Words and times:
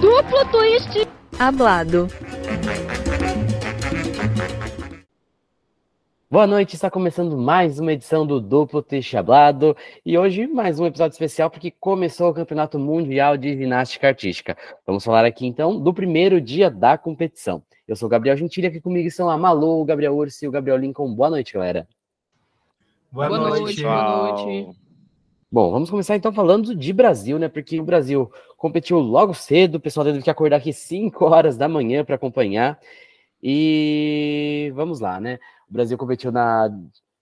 Duplo 0.00 0.44
twist 0.50 1.08
hablado. 1.38 2.08
Boa 6.30 6.46
noite, 6.46 6.74
está 6.74 6.90
começando 6.90 7.38
mais 7.38 7.78
uma 7.78 7.94
edição 7.94 8.26
do 8.26 8.38
Duplo 8.38 8.82
Twist 8.82 9.16
Hablado 9.16 9.74
e 10.04 10.18
hoje 10.18 10.46
mais 10.46 10.78
um 10.78 10.84
episódio 10.84 11.14
especial 11.14 11.50
porque 11.50 11.70
começou 11.70 12.28
o 12.28 12.34
Campeonato 12.34 12.78
Mundial 12.78 13.38
de 13.38 13.56
Ginástica 13.56 14.08
Artística. 14.08 14.54
Vamos 14.86 15.02
falar 15.02 15.24
aqui 15.24 15.46
então 15.46 15.80
do 15.80 15.94
primeiro 15.94 16.38
dia 16.38 16.70
da 16.70 16.98
competição. 16.98 17.62
Eu 17.88 17.96
sou 17.96 18.08
o 18.08 18.10
Gabriel 18.10 18.36
Gentili, 18.36 18.66
aqui 18.66 18.78
comigo 18.78 19.08
estão 19.08 19.30
a 19.30 19.38
Malu, 19.38 19.80
o 19.80 19.84
Gabriel 19.86 20.14
Urso 20.14 20.44
e 20.44 20.48
o 20.48 20.50
Gabriel 20.50 20.76
Lincoln. 20.76 21.14
Boa 21.14 21.30
noite, 21.30 21.54
galera. 21.54 21.88
Boa, 23.10 23.28
boa 23.28 23.38
noite, 23.40 23.62
noite 23.62 23.82
boa 23.82 24.32
noite. 24.32 24.87
Bom, 25.50 25.70
vamos 25.70 25.88
começar 25.88 26.14
então 26.14 26.30
falando 26.30 26.74
de 26.74 26.92
Brasil, 26.92 27.38
né? 27.38 27.48
Porque 27.48 27.80
o 27.80 27.84
Brasil 27.84 28.30
competiu 28.58 28.98
logo 28.98 29.32
cedo, 29.32 29.76
o 29.76 29.80
pessoal 29.80 30.04
teve 30.04 30.20
que 30.22 30.28
acordar 30.28 30.56
aqui 30.58 30.74
5 30.74 31.24
horas 31.24 31.56
da 31.56 31.66
manhã 31.66 32.04
para 32.04 32.16
acompanhar. 32.16 32.78
E 33.42 34.70
vamos 34.74 35.00
lá, 35.00 35.18
né? 35.18 35.38
O 35.68 35.72
Brasil 35.72 35.96
competiu 35.96 36.30
na, 36.30 36.68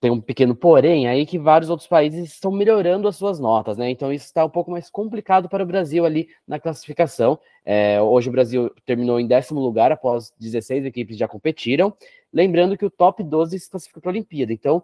tem 0.05 0.11
um 0.11 0.21
pequeno 0.21 0.55
porém 0.55 1.07
aí 1.07 1.25
que 1.25 1.39
vários 1.39 1.67
outros 1.67 1.89
países 1.89 2.31
estão 2.31 2.51
melhorando 2.51 3.07
as 3.07 3.15
suas 3.15 3.39
notas, 3.39 3.75
né? 3.75 3.89
Então 3.89 4.13
isso 4.13 4.25
está 4.25 4.45
um 4.45 4.49
pouco 4.49 4.69
mais 4.69 4.87
complicado 4.87 5.49
para 5.49 5.63
o 5.63 5.65
Brasil 5.65 6.05
ali 6.05 6.29
na 6.47 6.59
classificação. 6.59 7.39
É, 7.65 7.99
hoje 7.99 8.29
o 8.29 8.31
Brasil 8.31 8.71
terminou 8.85 9.19
em 9.19 9.25
décimo 9.25 9.59
lugar 9.59 9.91
após 9.91 10.31
16 10.39 10.85
equipes 10.85 11.17
já 11.17 11.27
competiram. 11.27 11.91
Lembrando 12.35 12.77
que 12.77 12.85
o 12.85 12.89
top 12.89 13.23
12 13.23 13.57
se 13.57 13.71
classificou 13.71 14.01
para 14.01 14.11
a 14.11 14.13
Olimpíada. 14.13 14.51
Então 14.51 14.83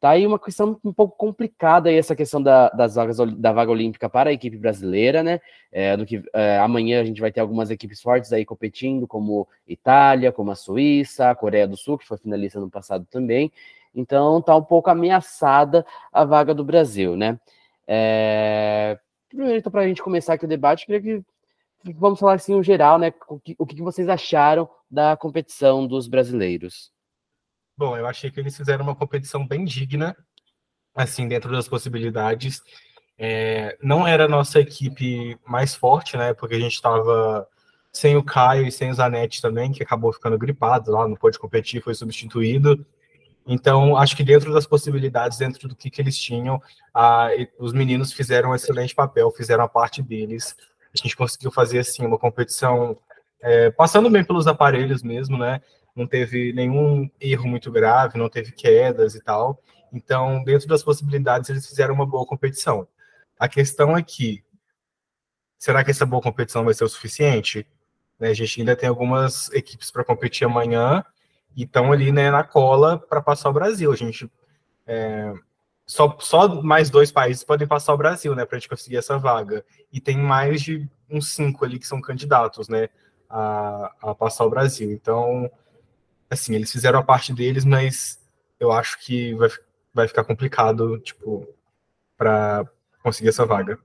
tá 0.00 0.10
aí 0.10 0.26
uma 0.26 0.38
questão 0.38 0.78
um 0.84 0.92
pouco 0.92 1.16
complicada 1.16 1.88
aí 1.88 1.96
essa 1.96 2.16
questão 2.16 2.42
da, 2.42 2.68
das 2.70 2.96
vagas 2.96 3.18
da 3.36 3.52
vaga 3.52 3.70
olímpica 3.70 4.08
para 4.08 4.30
a 4.30 4.32
equipe 4.32 4.56
brasileira, 4.56 5.22
né? 5.22 5.40
É, 5.70 5.96
do 5.96 6.04
que 6.04 6.20
é, 6.34 6.58
amanhã 6.58 7.00
a 7.00 7.04
gente 7.04 7.20
vai 7.20 7.30
ter 7.30 7.38
algumas 7.38 7.70
equipes 7.70 8.02
fortes 8.02 8.32
aí 8.32 8.44
competindo, 8.44 9.06
como 9.06 9.46
Itália, 9.66 10.32
como 10.32 10.50
a 10.50 10.56
Suíça, 10.56 11.30
a 11.30 11.36
Coreia 11.36 11.68
do 11.68 11.76
Sul, 11.76 11.96
que 11.96 12.06
foi 12.06 12.18
finalista 12.18 12.58
no 12.58 12.68
passado 12.68 13.06
também. 13.08 13.52
Então 13.94 14.38
está 14.38 14.56
um 14.56 14.64
pouco 14.64 14.90
ameaçada 14.90 15.86
a 16.12 16.24
vaga 16.24 16.52
do 16.52 16.64
Brasil, 16.64 17.16
né? 17.16 17.38
É... 17.86 18.98
Primeiro, 19.28 19.58
então, 19.58 19.70
para 19.70 19.82
a 19.82 19.86
gente 19.86 20.02
começar 20.02 20.34
aqui 20.34 20.46
o 20.46 20.48
debate, 20.48 20.84
queria 20.84 21.00
que 21.00 21.24
vamos 21.96 22.18
falar 22.18 22.34
assim, 22.34 22.54
o 22.54 22.62
geral, 22.62 22.98
né? 22.98 23.12
O 23.28 23.38
que, 23.38 23.54
o 23.58 23.66
que 23.66 23.82
vocês 23.82 24.08
acharam 24.08 24.68
da 24.90 25.16
competição 25.16 25.86
dos 25.86 26.08
brasileiros? 26.08 26.90
Bom, 27.76 27.96
eu 27.96 28.06
achei 28.06 28.30
que 28.30 28.40
eles 28.40 28.56
fizeram 28.56 28.84
uma 28.84 28.94
competição 28.94 29.46
bem 29.46 29.64
digna, 29.64 30.16
assim, 30.94 31.28
dentro 31.28 31.50
das 31.52 31.68
possibilidades. 31.68 32.60
É, 33.16 33.76
não 33.82 34.06
era 34.06 34.24
a 34.24 34.28
nossa 34.28 34.60
equipe 34.60 35.38
mais 35.46 35.74
forte, 35.74 36.16
né? 36.16 36.34
Porque 36.34 36.54
a 36.54 36.60
gente 36.60 36.74
estava 36.74 37.46
sem 37.92 38.16
o 38.16 38.22
Caio 38.22 38.66
e 38.66 38.72
sem 38.72 38.90
o 38.90 38.94
Zanetti 38.94 39.40
também, 39.40 39.72
que 39.72 39.82
acabou 39.82 40.12
ficando 40.12 40.38
gripado 40.38 40.90
lá, 40.90 41.06
não 41.06 41.16
pôde 41.16 41.38
competir, 41.38 41.82
foi 41.82 41.94
substituído. 41.94 42.84
Então, 43.46 43.96
acho 43.96 44.14
que 44.14 44.22
dentro 44.22 44.52
das 44.52 44.66
possibilidades, 44.66 45.38
dentro 45.38 45.68
do 45.68 45.74
que, 45.74 45.88
que 45.90 46.02
eles 46.02 46.18
tinham, 46.18 46.60
os 47.58 47.72
meninos 47.72 48.12
fizeram 48.12 48.50
um 48.50 48.54
excelente 48.54 48.94
papel, 48.94 49.30
fizeram 49.30 49.64
a 49.64 49.68
parte 49.68 50.02
deles. 50.02 50.54
A 51.02 51.06
gente 51.06 51.16
conseguiu 51.16 51.50
fazer, 51.50 51.78
assim, 51.78 52.04
uma 52.04 52.18
competição 52.18 52.96
é, 53.40 53.70
passando 53.70 54.10
bem 54.10 54.24
pelos 54.24 54.46
aparelhos 54.46 55.02
mesmo, 55.02 55.38
né? 55.38 55.60
Não 55.94 56.06
teve 56.06 56.52
nenhum 56.52 57.10
erro 57.20 57.48
muito 57.48 57.70
grave, 57.70 58.18
não 58.18 58.28
teve 58.28 58.52
quedas 58.52 59.14
e 59.14 59.20
tal. 59.22 59.62
Então, 59.92 60.42
dentro 60.44 60.68
das 60.68 60.82
possibilidades, 60.82 61.48
eles 61.50 61.66
fizeram 61.66 61.94
uma 61.94 62.06
boa 62.06 62.26
competição. 62.26 62.86
A 63.38 63.48
questão 63.48 63.96
é 63.96 64.02
que, 64.02 64.44
será 65.58 65.84
que 65.84 65.90
essa 65.90 66.06
boa 66.06 66.22
competição 66.22 66.64
vai 66.64 66.74
ser 66.74 66.84
o 66.84 66.88
suficiente? 66.88 67.66
Né, 68.18 68.28
a 68.30 68.34
gente 68.34 68.60
ainda 68.60 68.76
tem 68.76 68.88
algumas 68.88 69.50
equipes 69.52 69.90
para 69.90 70.04
competir 70.04 70.46
amanhã, 70.46 71.04
e 71.56 71.64
estão 71.64 71.92
ali 71.92 72.12
né, 72.12 72.30
na 72.30 72.44
cola 72.44 72.98
para 72.98 73.20
passar 73.20 73.48
o 73.50 73.52
Brasil. 73.52 73.92
A 73.92 73.96
gente 73.96 74.30
é, 74.86 75.32
só, 75.88 76.14
só 76.20 76.62
mais 76.62 76.90
dois 76.90 77.10
países 77.10 77.42
podem 77.42 77.66
passar 77.66 77.94
o 77.94 77.96
Brasil, 77.96 78.34
né, 78.34 78.44
para 78.44 78.56
a 78.56 78.60
gente 78.60 78.68
conseguir 78.68 78.98
essa 78.98 79.18
vaga. 79.18 79.64
E 79.90 79.98
tem 79.98 80.18
mais 80.18 80.60
de 80.60 80.86
uns 81.08 81.32
cinco 81.32 81.64
ali 81.64 81.78
que 81.78 81.86
são 81.86 81.98
candidatos, 81.98 82.68
né, 82.68 82.90
a, 83.28 83.94
a 84.02 84.14
passar 84.14 84.44
o 84.44 84.50
Brasil. 84.50 84.92
Então, 84.92 85.50
assim, 86.28 86.54
eles 86.54 86.70
fizeram 86.70 86.98
a 86.98 87.02
parte 87.02 87.32
deles, 87.32 87.64
mas 87.64 88.22
eu 88.60 88.70
acho 88.70 88.98
que 89.00 89.34
vai, 89.34 89.48
vai 89.94 90.06
ficar 90.06 90.24
complicado, 90.24 90.98
tipo, 90.98 91.48
para 92.18 92.66
conseguir 93.02 93.30
essa 93.30 93.46
vaga. 93.46 93.78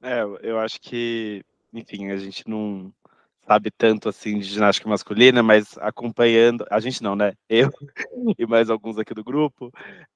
É, 0.00 0.22
eu 0.40 0.58
acho 0.58 0.80
que, 0.80 1.44
enfim, 1.70 2.10
a 2.12 2.16
gente 2.16 2.48
não, 2.48 2.90
sabe 3.46 3.70
tanto 3.70 4.08
assim 4.08 4.38
de 4.38 4.46
ginástica 4.46 4.88
masculina, 4.88 5.42
mas 5.42 5.78
acompanhando, 5.78 6.66
a 6.70 6.80
gente 6.80 7.02
não, 7.02 7.14
né? 7.14 7.32
Eu 7.48 7.70
e 8.38 8.46
mais 8.46 8.68
alguns 8.68 8.98
aqui 8.98 9.14
do 9.14 9.22
grupo. 9.22 9.70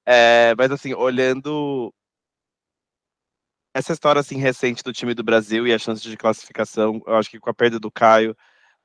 É, 0.05 0.53
mas 0.57 0.71
assim, 0.71 0.93
olhando 0.93 1.93
essa 3.73 3.93
história 3.93 4.19
assim 4.19 4.37
recente 4.37 4.83
do 4.83 4.91
time 4.91 5.13
do 5.13 5.23
Brasil 5.23 5.65
e 5.65 5.73
a 5.73 5.79
chance 5.79 6.01
de 6.03 6.17
classificação, 6.17 7.01
eu 7.07 7.15
acho 7.15 7.29
que 7.29 7.39
com 7.39 7.49
a 7.49 7.53
perda 7.53 7.79
do 7.79 7.89
Caio, 7.89 8.35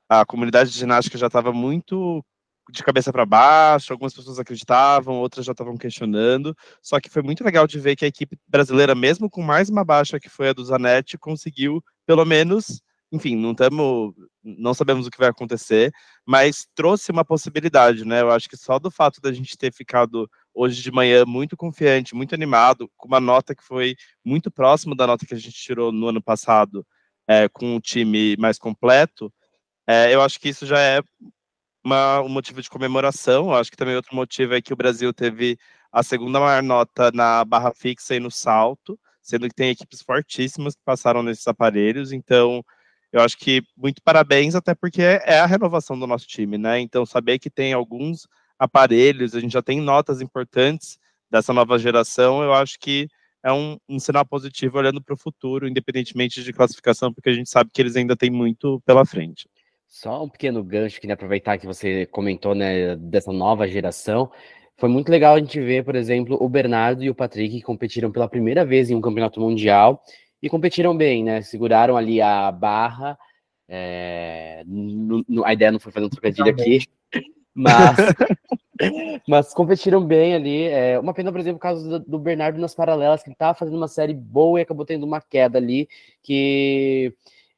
a 0.09 0.25
comunidade 0.25 0.71
de 0.71 0.77
ginástica 0.77 1.17
já 1.17 1.27
estava 1.27 1.51
muito 1.51 2.23
de 2.69 2.83
cabeça 2.83 3.11
para 3.11 3.25
baixo, 3.25 3.93
algumas 3.93 4.13
pessoas 4.13 4.39
acreditavam, 4.39 5.15
outras 5.15 5.45
já 5.45 5.53
estavam 5.53 5.77
questionando, 5.77 6.55
só 6.81 6.99
que 6.99 7.09
foi 7.09 7.21
muito 7.21 7.43
legal 7.43 7.65
de 7.65 7.79
ver 7.79 7.95
que 7.95 8.05
a 8.05 8.07
equipe 8.07 8.37
brasileira, 8.47 8.93
mesmo 8.93 9.29
com 9.29 9.41
mais 9.41 9.69
uma 9.69 9.85
baixa 9.85 10.19
que 10.19 10.29
foi 10.29 10.49
a 10.49 10.53
do 10.53 10.63
Zanetti, 10.63 11.17
conseguiu 11.17 11.81
pelo 12.05 12.25
menos 12.25 12.81
enfim, 13.11 13.35
não 13.35 13.51
estamos, 13.51 14.13
não 14.43 14.73
sabemos 14.73 15.07
o 15.07 15.11
que 15.11 15.17
vai 15.17 15.29
acontecer, 15.29 15.91
mas 16.25 16.67
trouxe 16.75 17.11
uma 17.11 17.23
possibilidade, 17.23 18.05
né? 18.05 18.21
Eu 18.21 18.31
acho 18.31 18.49
que 18.49 18.57
só 18.57 18.79
do 18.79 18.91
fato 18.91 19.21
da 19.21 19.31
gente 19.31 19.57
ter 19.57 19.73
ficado 19.73 20.29
hoje 20.53 20.81
de 20.81 20.91
manhã 20.91 21.25
muito 21.25 21.55
confiante, 21.55 22.15
muito 22.15 22.35
animado, 22.35 22.89
com 22.97 23.07
uma 23.07 23.19
nota 23.19 23.55
que 23.55 23.63
foi 23.63 23.95
muito 24.25 24.51
próxima 24.51 24.95
da 24.95 25.07
nota 25.07 25.25
que 25.25 25.33
a 25.33 25.37
gente 25.37 25.55
tirou 25.55 25.91
no 25.91 26.07
ano 26.07 26.21
passado, 26.21 26.85
é, 27.27 27.47
com 27.49 27.75
um 27.75 27.79
time 27.79 28.35
mais 28.37 28.57
completo, 28.57 29.31
é, 29.87 30.13
eu 30.13 30.21
acho 30.21 30.39
que 30.39 30.49
isso 30.49 30.65
já 30.65 30.79
é 30.79 31.01
uma, 31.83 32.21
um 32.21 32.27
motivo 32.27 32.61
de 32.61 32.69
comemoração. 32.69 33.47
Eu 33.47 33.55
acho 33.55 33.71
que 33.71 33.77
também 33.77 33.95
outro 33.95 34.15
motivo 34.15 34.53
é 34.53 34.61
que 34.61 34.73
o 34.73 34.75
Brasil 34.75 35.13
teve 35.13 35.57
a 35.91 36.03
segunda 36.03 36.39
maior 36.39 36.61
nota 36.61 37.09
na 37.13 37.45
barra 37.45 37.73
fixa 37.73 38.15
e 38.15 38.19
no 38.19 38.29
salto, 38.29 38.99
sendo 39.21 39.47
que 39.47 39.55
tem 39.55 39.69
equipes 39.69 40.01
fortíssimas 40.01 40.75
que 40.75 40.81
passaram 40.83 41.23
nesses 41.23 41.47
aparelhos, 41.47 42.11
então 42.11 42.63
eu 43.11 43.21
acho 43.21 43.37
que 43.37 43.61
muito 43.75 44.01
parabéns, 44.01 44.55
até 44.55 44.75
porque 44.75 45.01
é 45.01 45.39
a 45.39 45.45
renovação 45.45 45.97
do 45.97 46.07
nosso 46.07 46.27
time, 46.27 46.57
né? 46.57 46.79
Então, 46.79 47.05
saber 47.05 47.39
que 47.39 47.49
tem 47.49 47.73
alguns 47.73 48.27
aparelhos, 48.59 49.35
a 49.35 49.39
gente 49.39 49.53
já 49.53 49.61
tem 49.61 49.79
notas 49.79 50.21
importantes 50.21 50.99
dessa 51.29 51.53
nova 51.53 51.77
geração, 51.77 52.41
eu 52.41 52.53
acho 52.53 52.79
que 52.79 53.07
é 53.43 53.51
um, 53.51 53.77
um 53.87 53.99
sinal 53.99 54.25
positivo 54.25 54.77
olhando 54.77 55.01
para 55.01 55.13
o 55.13 55.17
futuro, 55.17 55.67
independentemente 55.67 56.43
de 56.43 56.53
classificação, 56.53 57.13
porque 57.13 57.29
a 57.29 57.33
gente 57.33 57.49
sabe 57.49 57.69
que 57.73 57.81
eles 57.81 57.95
ainda 57.95 58.15
têm 58.15 58.29
muito 58.29 58.81
pela 58.85 59.05
frente. 59.05 59.47
Só 59.87 60.23
um 60.23 60.29
pequeno 60.29 60.63
gancho 60.63 60.99
que 60.99 61.09
aproveitar 61.09 61.57
que 61.57 61.65
você 61.65 62.05
comentou, 62.07 62.53
né, 62.53 62.95
dessa 62.97 63.31
nova 63.31 63.67
geração. 63.67 64.29
Foi 64.77 64.89
muito 64.89 65.09
legal 65.09 65.35
a 65.35 65.39
gente 65.39 65.59
ver, 65.61 65.83
por 65.85 65.95
exemplo, 65.95 66.37
o 66.39 66.49
Bernardo 66.49 67.03
e 67.03 67.09
o 67.09 67.15
Patrick 67.15 67.55
que 67.55 67.61
competiram 67.61 68.11
pela 68.11 68.27
primeira 68.27 68.65
vez 68.65 68.89
em 68.89 68.95
um 68.95 69.01
campeonato 69.01 69.39
mundial 69.39 70.03
e 70.41 70.49
competiram 70.49 70.95
bem, 70.95 71.23
né? 71.23 71.41
Seguraram 71.41 71.97
ali 71.97 72.21
a 72.21 72.51
barra. 72.51 73.17
É... 73.67 74.63
No, 74.65 75.23
no, 75.27 75.45
a 75.45 75.53
ideia 75.53 75.71
não 75.71 75.79
foi 75.79 75.91
fazer 75.91 76.05
um 76.05 76.09
trocadilho 76.09 76.49
aqui, 76.49 76.85
mas, 77.53 77.97
mas 79.27 79.53
competiram 79.53 80.05
bem 80.05 80.35
ali. 80.35 80.63
É, 80.63 80.99
uma 80.99 81.13
pena, 81.13 81.31
por 81.31 81.39
exemplo, 81.39 81.57
o 81.57 81.61
caso 81.61 81.89
do, 81.89 81.99
do 81.99 82.19
Bernardo 82.19 82.59
nas 82.59 82.75
paralelas, 82.75 83.23
que 83.23 83.31
estava 83.31 83.57
fazendo 83.57 83.77
uma 83.77 83.87
série 83.87 84.13
boa 84.13 84.59
e 84.59 84.63
acabou 84.63 84.85
tendo 84.85 85.05
uma 85.05 85.21
queda 85.21 85.57
ali, 85.57 85.87
que 86.23 87.13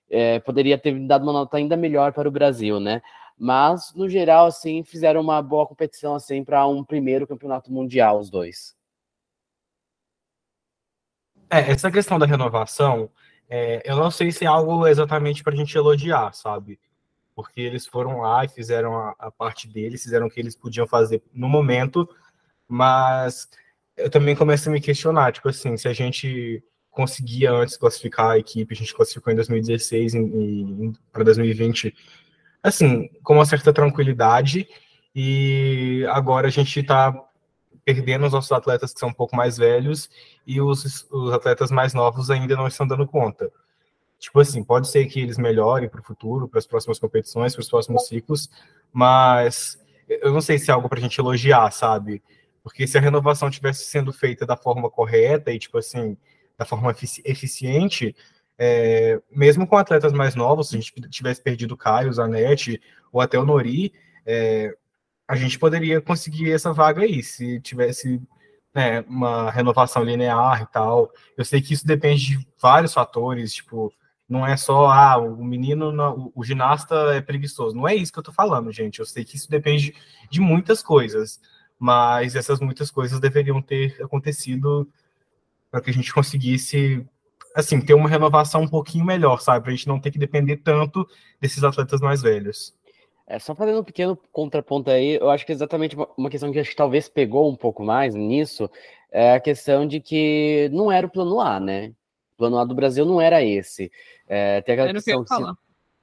é, 0.09 0.39
poderia 0.39 0.77
ter 0.77 0.97
dado 1.05 1.23
uma 1.23 1.33
nota 1.33 1.57
ainda 1.57 1.77
melhor 1.77 2.13
para 2.13 2.27
o 2.27 2.31
Brasil, 2.31 2.79
né? 2.79 3.01
Mas, 3.37 3.93
no 3.95 4.09
geral, 4.09 4.47
assim, 4.47 4.83
fizeram 4.83 5.21
uma 5.21 5.41
boa 5.41 5.65
competição 5.65 6.13
assim 6.13 6.43
para 6.43 6.67
um 6.67 6.83
primeiro 6.83 7.25
campeonato 7.25 7.71
mundial, 7.71 8.19
os 8.19 8.29
dois. 8.29 8.75
É, 11.49 11.71
essa 11.71 11.89
questão 11.89 12.19
da 12.19 12.25
renovação, 12.25 13.09
é, 13.49 13.81
eu 13.83 13.95
não 13.95 14.11
sei 14.11 14.31
se 14.31 14.45
é 14.45 14.47
algo 14.47 14.85
exatamente 14.85 15.43
para 15.43 15.53
a 15.53 15.55
gente 15.55 15.75
elogiar, 15.75 16.33
sabe? 16.33 16.79
Porque 17.35 17.61
eles 17.61 17.87
foram 17.87 18.21
lá 18.21 18.45
e 18.45 18.49
fizeram 18.49 18.95
a, 18.95 19.15
a 19.17 19.31
parte 19.31 19.67
deles, 19.67 20.03
fizeram 20.03 20.27
o 20.27 20.29
que 20.29 20.39
eles 20.39 20.55
podiam 20.55 20.85
fazer 20.85 21.23
no 21.33 21.49
momento, 21.49 22.07
mas 22.67 23.49
eu 23.97 24.09
também 24.09 24.35
começo 24.35 24.69
a 24.69 24.71
me 24.71 24.79
questionar, 24.79 25.31
tipo 25.31 25.49
assim, 25.49 25.75
se 25.75 25.87
a 25.87 25.93
gente 25.93 26.63
conseguia 26.91 27.51
antes 27.51 27.77
classificar 27.77 28.31
a 28.31 28.37
equipe, 28.37 28.73
a 28.73 28.77
gente 28.77 28.93
classificou 28.93 29.31
em 29.31 29.35
2016 29.35 30.13
para 31.11 31.23
2020, 31.23 31.95
assim, 32.61 33.09
com 33.23 33.35
uma 33.35 33.45
certa 33.45 33.73
tranquilidade, 33.73 34.67
e 35.15 36.05
agora 36.09 36.47
a 36.47 36.51
gente 36.51 36.79
está 36.79 37.13
perdendo 37.89 38.27
os 38.27 38.33
nossos 38.33 38.51
atletas 38.51 38.93
que 38.93 38.99
são 38.99 39.09
um 39.09 39.13
pouco 39.13 39.35
mais 39.35 39.57
velhos 39.57 40.11
e 40.45 40.61
os, 40.61 41.07
os 41.09 41.33
atletas 41.33 41.71
mais 41.71 41.91
novos 41.91 42.29
ainda 42.29 42.55
não 42.55 42.67
estão 42.67 42.85
dando 42.85 43.07
conta. 43.07 43.51
Tipo 44.19 44.39
assim, 44.41 44.63
pode 44.63 44.87
ser 44.87 45.07
que 45.07 45.19
eles 45.19 45.39
melhorem 45.39 45.89
para 45.89 45.99
o 45.99 46.03
futuro, 46.03 46.47
para 46.47 46.59
as 46.59 46.67
próximas 46.67 46.99
competições, 46.99 47.55
para 47.55 47.61
os 47.61 47.69
próximos 47.69 48.05
ciclos, 48.07 48.47
mas 48.93 49.79
eu 50.07 50.31
não 50.31 50.39
sei 50.39 50.59
se 50.59 50.69
é 50.69 50.73
algo 50.73 50.87
para 50.87 50.99
a 50.99 51.01
gente 51.01 51.19
elogiar, 51.19 51.71
sabe? 51.71 52.21
Porque 52.61 52.85
se 52.85 52.95
a 52.95 53.01
renovação 53.01 53.49
tivesse 53.49 53.85
sendo 53.85 54.13
feita 54.13 54.45
da 54.45 54.55
forma 54.55 54.87
correta 54.87 55.51
e, 55.51 55.57
tipo 55.57 55.79
assim, 55.79 56.15
da 56.55 56.65
forma 56.65 56.95
eficiente, 57.25 58.15
é, 58.55 59.19
mesmo 59.31 59.65
com 59.65 59.77
atletas 59.77 60.13
mais 60.13 60.35
novos, 60.35 60.69
se 60.69 60.77
a 60.77 60.79
gente 60.79 60.93
tivesse 61.09 61.41
perdido 61.41 61.71
o 61.71 61.77
Caio, 61.77 62.09
o 62.09 62.13
Zanetti 62.13 62.79
ou 63.11 63.19
até 63.19 63.39
o 63.39 63.45
Nori, 63.45 63.93
é, 64.27 64.75
a 65.29 65.35
gente 65.35 65.57
poderia 65.57 66.01
conseguir 66.01 66.51
essa 66.51 66.73
vaga 66.73 67.03
aí, 67.03 67.23
se 67.23 67.61
tivesse 67.61 68.21
né, 68.73 69.01
uma 69.07 69.49
renovação 69.51 70.03
linear 70.03 70.63
e 70.63 70.65
tal. 70.65 71.09
Eu 71.37 71.45
sei 71.45 71.61
que 71.61 71.73
isso 71.73 71.87
depende 71.87 72.37
de 72.37 72.47
vários 72.61 72.93
fatores, 72.93 73.53
tipo, 73.53 73.93
não 74.27 74.45
é 74.45 74.57
só, 74.57 74.87
ah, 74.87 75.17
o 75.17 75.43
menino, 75.43 76.31
o, 76.35 76.43
ginasta 76.43 76.95
é 77.13 77.21
preguiçoso. 77.21 77.75
Não 77.75 77.87
é 77.87 77.95
isso 77.95 78.11
que 78.11 78.19
eu 78.19 78.23
tô 78.23 78.33
falando, 78.33 78.71
gente. 78.71 78.99
Eu 78.99 79.05
sei 79.05 79.23
que 79.23 79.37
isso 79.37 79.49
depende 79.49 79.95
de 80.29 80.41
muitas 80.41 80.83
coisas 80.83 81.39
mas 81.79 82.35
essas 82.35 82.59
muitas 82.59 82.91
coisas 82.91 83.21
deveriam 83.21 83.61
ter 83.61 83.95
acontecido 84.03 84.87
para 85.71 85.79
que 85.79 85.89
a 85.89 85.93
gente 85.93 86.13
conseguisse 86.13 87.05
assim 87.55 87.79
ter 87.79 87.93
uma 87.93 88.09
renovação 88.09 88.63
um 88.63 88.67
pouquinho 88.67 89.05
melhor, 89.05 89.41
sabe, 89.41 89.63
para 89.63 89.71
a 89.71 89.75
gente 89.75 89.87
não 89.87 89.99
ter 89.99 90.11
que 90.11 90.19
depender 90.19 90.57
tanto 90.57 91.07
desses 91.39 91.63
atletas 91.63 92.01
mais 92.01 92.21
velhos. 92.21 92.75
É, 93.29 93.37
só 93.37 93.53
fazendo 93.53 93.81
um 93.81 93.83
pequeno 93.83 94.17
contraponto 94.31 94.89
aí, 94.89 95.19
eu 95.21 95.29
acho 95.29 95.45
que 95.45 95.51
exatamente 95.51 95.95
uma 96.17 96.31
questão 96.31 96.51
que 96.51 96.57
acho 96.57 96.71
que 96.71 96.75
talvez 96.75 97.07
pegou 97.07 97.47
um 97.47 97.55
pouco 97.55 97.83
mais 97.83 98.15
nisso 98.15 98.67
é 99.11 99.33
a 99.35 99.39
questão 99.39 99.87
de 99.87 99.99
que 99.99 100.67
não 100.73 100.91
era 100.91 101.05
o 101.05 101.09
plano 101.09 101.39
A, 101.39 101.59
né? 101.59 101.93
O 102.33 102.37
plano 102.37 102.57
A 102.57 102.65
do 102.65 102.73
Brasil 102.73 103.05
não 103.05 103.21
era 103.21 103.43
esse. 103.43 103.91
É, 104.27 104.61
tem 104.61 104.73
aquela 104.73 104.89
era 104.89 104.97
questão 104.97 105.23
que, 105.23 105.35
se, 105.35 105.43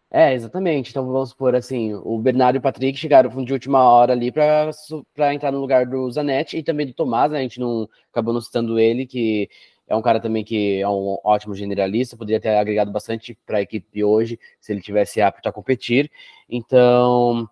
é, 0.09 0.35
exatamente. 0.35 0.91
Então 0.91 1.05
vamos 1.05 1.31
supor 1.31 1.57
assim, 1.57 1.95
o 1.95 2.17
Bernardo 2.17 2.57
e 2.57 2.59
o 2.61 2.63
Patrick 2.63 2.97
chegaram 2.97 3.45
de 3.45 3.53
última 3.53 3.83
hora 3.83 4.13
ali 4.13 4.31
para 4.31 5.35
entrar 5.35 5.51
no 5.51 5.61
lugar 5.61 5.85
do 5.85 6.09
Zanetti 6.09 6.57
e 6.57 6.63
também 6.63 6.87
do 6.87 6.95
Tomás, 6.95 7.33
né? 7.33 7.41
A 7.41 7.43
gente 7.43 7.59
não 7.59 7.89
acabou 8.13 8.33
não 8.33 8.41
citando 8.41 8.79
ele, 8.79 9.05
que 9.05 9.51
é 9.89 9.95
um 9.95 10.03
cara 10.03 10.21
também 10.21 10.45
que 10.45 10.81
é 10.81 10.89
um 10.89 11.19
ótimo 11.25 11.55
generalista, 11.55 12.17
poderia 12.17 12.41
ter 12.41 12.57
agregado 12.57 12.91
bastante 12.91 13.39
para 13.47 13.59
a 13.59 13.63
equipe 13.63 14.03
hoje, 14.03 14.39
se 14.61 14.73
ele 14.73 14.81
tivesse 14.81 15.21
apto 15.21 15.49
a 15.49 15.53
competir. 15.53 16.11
Então, 16.49 17.49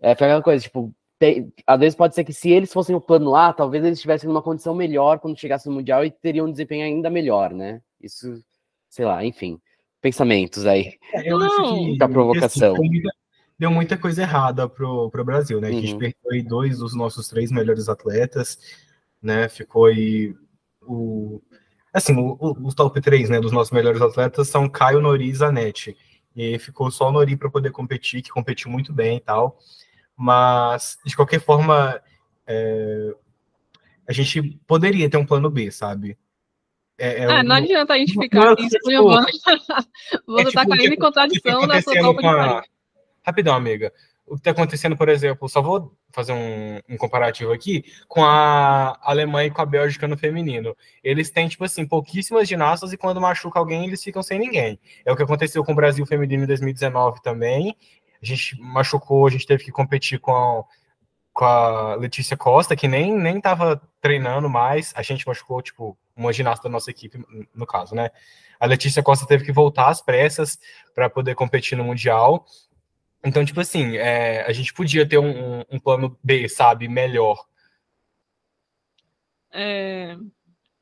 é 0.00 0.14
foi 0.14 0.26
aquela 0.26 0.42
coisa, 0.42 0.62
tipo, 0.62 0.94
tem, 1.18 1.52
às 1.66 1.78
vezes 1.80 1.94
pode 1.96 2.14
ser 2.14 2.24
que 2.24 2.32
se 2.32 2.50
eles 2.50 2.72
fossem 2.72 2.94
o 2.94 3.00
plano 3.00 3.34
A, 3.34 3.52
talvez 3.52 3.84
eles 3.84 3.98
estivessem 3.98 4.28
numa 4.28 4.42
condição 4.42 4.74
melhor 4.74 5.18
quando 5.18 5.38
chegasse 5.38 5.68
no 5.68 5.74
Mundial 5.74 6.04
e 6.04 6.10
teriam 6.10 6.46
um 6.46 6.50
desempenho 6.50 6.84
ainda 6.84 7.10
melhor, 7.10 7.52
né? 7.52 7.80
Isso, 8.00 8.42
sei 8.88 9.04
lá, 9.04 9.24
enfim 9.24 9.60
pensamentos 10.02 10.66
aí. 10.66 10.98
É, 11.14 11.32
eu 11.32 11.38
acho 11.38 11.74
que 11.74 11.96
da 11.96 12.08
provocação. 12.08 12.74
Assim, 12.74 13.02
deu 13.58 13.70
muita 13.70 13.96
coisa 13.96 14.22
errada 14.22 14.68
pro, 14.68 15.08
pro 15.08 15.24
Brasil, 15.24 15.60
né? 15.60 15.70
Uhum. 15.70 15.78
a 15.78 15.80
gente 15.80 15.92
uhum. 15.92 15.98
perdeu 16.00 16.30
aí 16.32 16.42
dois 16.42 16.78
dos 16.78 16.94
nossos 16.94 17.28
três 17.28 17.52
melhores 17.52 17.88
atletas, 17.88 18.58
né? 19.22 19.48
Ficou 19.48 19.86
aí 19.86 20.34
o. 20.82 21.40
Assim, 21.92 22.16
o, 22.16 22.36
o, 22.40 22.66
os 22.66 22.74
top 22.74 23.00
3 23.00 23.28
né, 23.28 23.40
dos 23.40 23.52
nossos 23.52 23.72
melhores 23.72 24.00
atletas 24.00 24.48
são 24.48 24.68
Caio, 24.68 25.00
Nori 25.00 25.28
e 25.28 25.34
Zanetti. 25.34 25.96
E 26.34 26.58
ficou 26.58 26.90
só 26.90 27.08
o 27.08 27.12
Nori 27.12 27.36
para 27.36 27.50
poder 27.50 27.70
competir, 27.70 28.22
que 28.22 28.30
competiu 28.30 28.70
muito 28.70 28.92
bem 28.92 29.18
e 29.18 29.20
tal. 29.20 29.58
Mas, 30.16 30.98
de 31.04 31.14
qualquer 31.14 31.40
forma, 31.40 32.00
é, 32.46 33.14
a 34.08 34.12
gente 34.12 34.42
poderia 34.66 35.08
ter 35.10 35.16
um 35.16 35.26
plano 35.26 35.50
B, 35.50 35.70
sabe? 35.70 36.16
É, 36.98 37.22
é 37.22 37.24
ah, 37.24 37.42
não 37.42 37.56
adianta 37.56 37.94
a 37.94 37.98
gente 37.98 38.14
ficar 38.14 38.52
aqui 38.52 38.66
explicando. 38.66 39.26
Você 40.26 40.48
está 40.48 40.60
tipo, 40.62 40.76
caindo 40.76 40.92
em 40.94 40.98
contradição 40.98 41.66
da 41.66 41.82
sua 41.82 42.00
Copa 42.00 42.28
a... 42.28 42.62
Rapidão, 43.24 43.54
amiga. 43.54 43.92
O 44.26 44.34
que 44.34 44.40
está 44.40 44.52
acontecendo, 44.52 44.96
por 44.96 45.08
exemplo, 45.08 45.48
só 45.48 45.60
vou 45.60 45.96
fazer 46.12 46.32
um, 46.32 46.78
um, 46.88 46.96
comparativo 46.96 47.52
aqui 47.52 47.84
com 48.08 48.24
a 48.24 48.98
Alemanha 49.02 49.48
e 49.48 49.50
com 49.50 49.60
a 49.60 49.66
Bélgica 49.66 50.06
no 50.06 50.16
feminino. 50.16 50.76
Eles 51.02 51.30
têm, 51.30 51.48
tipo 51.48 51.64
assim, 51.64 51.86
pouquíssimas 51.86 52.48
ginastas 52.48 52.92
e 52.92 52.96
quando 52.96 53.20
machuca 53.20 53.58
alguém, 53.58 53.86
eles 53.86 54.02
ficam 54.02 54.22
sem 54.22 54.38
ninguém. 54.38 54.78
É 55.04 55.12
o 55.12 55.16
que 55.16 55.22
aconteceu 55.22 55.64
com 55.64 55.72
o 55.72 55.76
Brasil 55.76 56.06
feminino 56.06 56.44
em 56.44 56.46
2019 56.46 57.20
também. 57.22 57.76
A 58.22 58.24
gente 58.24 58.58
machucou, 58.60 59.26
a 59.26 59.30
gente 59.30 59.46
teve 59.46 59.64
que 59.64 59.72
competir 59.72 60.18
com 60.18 60.64
com 61.32 61.44
a 61.44 61.94
Letícia 61.94 62.36
Costa, 62.36 62.76
que 62.76 62.86
nem, 62.86 63.16
nem 63.16 63.40
tava 63.40 63.80
treinando 64.00 64.48
mais. 64.50 64.92
A 64.94 65.02
gente 65.02 65.26
machucou, 65.26 65.62
tipo, 65.62 65.96
uma 66.14 66.32
ginasta 66.32 66.64
da 66.64 66.72
nossa 66.72 66.90
equipe, 66.90 67.18
no 67.54 67.66
caso, 67.66 67.94
né? 67.94 68.10
A 68.60 68.66
Letícia 68.66 69.02
Costa 69.02 69.26
teve 69.26 69.44
que 69.44 69.52
voltar 69.52 69.88
às 69.88 70.00
pressas 70.00 70.58
para 70.94 71.08
poder 71.08 71.34
competir 71.34 71.76
no 71.76 71.84
Mundial. 71.84 72.44
Então, 73.24 73.44
tipo 73.44 73.60
assim, 73.60 73.96
é, 73.96 74.42
a 74.42 74.52
gente 74.52 74.74
podia 74.74 75.08
ter 75.08 75.18
um, 75.18 75.60
um, 75.70 75.78
plano 75.78 76.18
B, 76.22 76.48
sabe, 76.48 76.88
melhor. 76.88 77.46
É, 79.52 80.16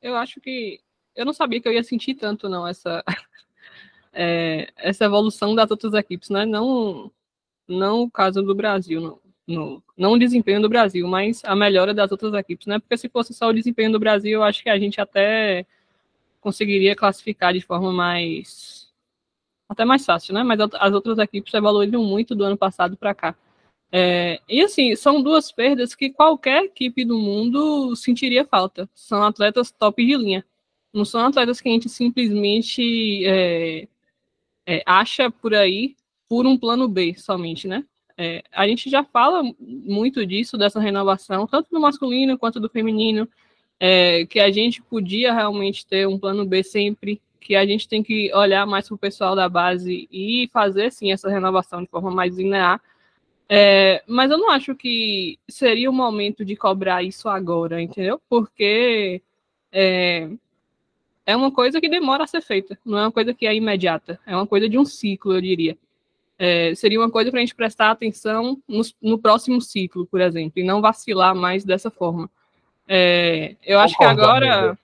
eu 0.01 0.15
acho 0.15 0.41
que. 0.41 0.79
Eu 1.15 1.25
não 1.25 1.33
sabia 1.33 1.61
que 1.61 1.67
eu 1.67 1.73
ia 1.73 1.83
sentir 1.83 2.15
tanto, 2.15 2.49
não, 2.49 2.67
essa, 2.67 3.03
é, 4.13 4.71
essa 4.77 5.05
evolução 5.05 5.53
das 5.53 5.69
outras 5.69 5.93
equipes, 5.93 6.29
né? 6.29 6.45
Não, 6.45 7.11
não 7.67 8.03
o 8.03 8.11
caso 8.11 8.41
do 8.41 8.55
Brasil, 8.55 9.01
não 9.01 9.21
não 9.47 10.13
o 10.13 10.19
desempenho 10.19 10.61
do 10.61 10.69
Brasil, 10.69 11.07
mas 11.07 11.43
a 11.43 11.55
melhora 11.55 11.93
das 11.93 12.11
outras 12.11 12.33
equipes, 12.33 12.67
né? 12.67 12.79
Porque 12.79 12.97
se 12.97 13.09
fosse 13.09 13.33
só 13.33 13.49
o 13.49 13.53
desempenho 13.53 13.91
do 13.91 13.99
Brasil, 13.99 14.31
eu 14.31 14.43
acho 14.43 14.63
que 14.63 14.69
a 14.69 14.79
gente 14.79 15.01
até 15.01 15.65
conseguiria 16.39 16.95
classificar 16.95 17.53
de 17.53 17.61
forma 17.61 17.91
mais 17.91 18.80
até 19.71 19.85
mais 19.85 20.05
fácil, 20.05 20.33
né? 20.33 20.43
Mas 20.43 20.59
as 20.59 20.93
outras 20.93 21.17
equipes 21.17 21.53
evoluíram 21.53 22.03
muito 22.03 22.35
do 22.35 22.43
ano 22.43 22.57
passado 22.57 22.97
para 22.97 23.15
cá. 23.15 23.35
É, 23.89 24.39
e 24.47 24.61
assim, 24.61 24.95
são 24.95 25.21
duas 25.21 25.51
perdas 25.51 25.95
que 25.95 26.09
qualquer 26.09 26.65
equipe 26.65 27.05
do 27.05 27.17
mundo 27.17 27.95
sentiria 27.95 28.45
falta. 28.45 28.89
São 28.93 29.23
atletas 29.23 29.71
top 29.71 30.05
de 30.05 30.15
linha. 30.17 30.45
Não 30.93 31.05
são 31.05 31.25
atletas 31.25 31.61
que 31.61 31.69
a 31.69 31.71
gente 31.71 31.87
simplesmente 31.87 33.25
é, 33.25 33.87
é, 34.65 34.83
acha 34.85 35.31
por 35.31 35.53
aí 35.55 35.95
por 36.27 36.45
um 36.45 36.57
plano 36.57 36.87
B 36.89 37.15
somente, 37.17 37.65
né? 37.67 37.85
É, 38.17 38.43
a 38.51 38.67
gente 38.67 38.89
já 38.89 39.05
fala 39.05 39.41
muito 39.57 40.25
disso, 40.25 40.57
dessa 40.57 40.81
renovação, 40.81 41.47
tanto 41.47 41.69
do 41.71 41.79
masculino 41.79 42.37
quanto 42.37 42.59
do 42.59 42.69
feminino, 42.69 43.27
é, 43.79 44.25
que 44.25 44.39
a 44.39 44.51
gente 44.51 44.81
podia 44.81 45.33
realmente 45.33 45.85
ter 45.85 46.07
um 46.07 46.19
plano 46.19 46.45
B 46.45 46.61
sempre, 46.61 47.21
que 47.41 47.55
a 47.55 47.65
gente 47.65 47.87
tem 47.89 48.01
que 48.01 48.33
olhar 48.33 48.65
mais 48.65 48.87
para 48.87 48.95
o 48.95 48.97
pessoal 48.97 49.35
da 49.35 49.49
base 49.49 50.07
e 50.11 50.49
fazer, 50.53 50.91
sim, 50.91 51.11
essa 51.11 51.29
renovação 51.29 51.81
de 51.81 51.89
forma 51.89 52.09
mais 52.09 52.37
linear. 52.37 52.79
É, 53.49 54.01
mas 54.07 54.31
eu 54.31 54.37
não 54.37 54.49
acho 54.49 54.73
que 54.75 55.37
seria 55.49 55.89
o 55.89 55.93
momento 55.93 56.45
de 56.45 56.55
cobrar 56.55 57.03
isso 57.03 57.27
agora, 57.27 57.81
entendeu? 57.81 58.21
Porque 58.29 59.21
é, 59.73 60.29
é 61.25 61.35
uma 61.35 61.51
coisa 61.51 61.81
que 61.81 61.89
demora 61.89 62.23
a 62.23 62.27
ser 62.27 62.41
feita, 62.41 62.79
não 62.85 62.97
é 62.97 63.01
uma 63.01 63.11
coisa 63.11 63.33
que 63.33 63.45
é 63.45 63.53
imediata, 63.53 64.17
é 64.25 64.33
uma 64.33 64.47
coisa 64.47 64.69
de 64.69 64.77
um 64.77 64.85
ciclo, 64.85 65.33
eu 65.33 65.41
diria 65.41 65.77
é, 66.43 66.73
seria 66.73 66.99
uma 66.99 67.11
coisa 67.11 67.29
para 67.29 67.39
a 67.39 67.41
gente 67.41 67.53
prestar 67.53 67.91
atenção 67.91 68.57
no, 68.67 68.81
no, 68.99 69.19
próximo 69.19 69.61
ciclo, 69.61 70.07
por 70.07 70.19
exemplo, 70.19 70.53
e 70.55 70.63
não 70.63 70.81
vacilar 70.81 71.35
mais 71.35 71.63
dessa 71.63 71.91
forma. 71.91 72.27
É, 72.87 73.55
eu 73.63 73.77
concordo, 73.77 73.83
acho 73.83 73.97
que 73.97 74.03
agora. 74.03 74.55
Amigo. 74.55 74.77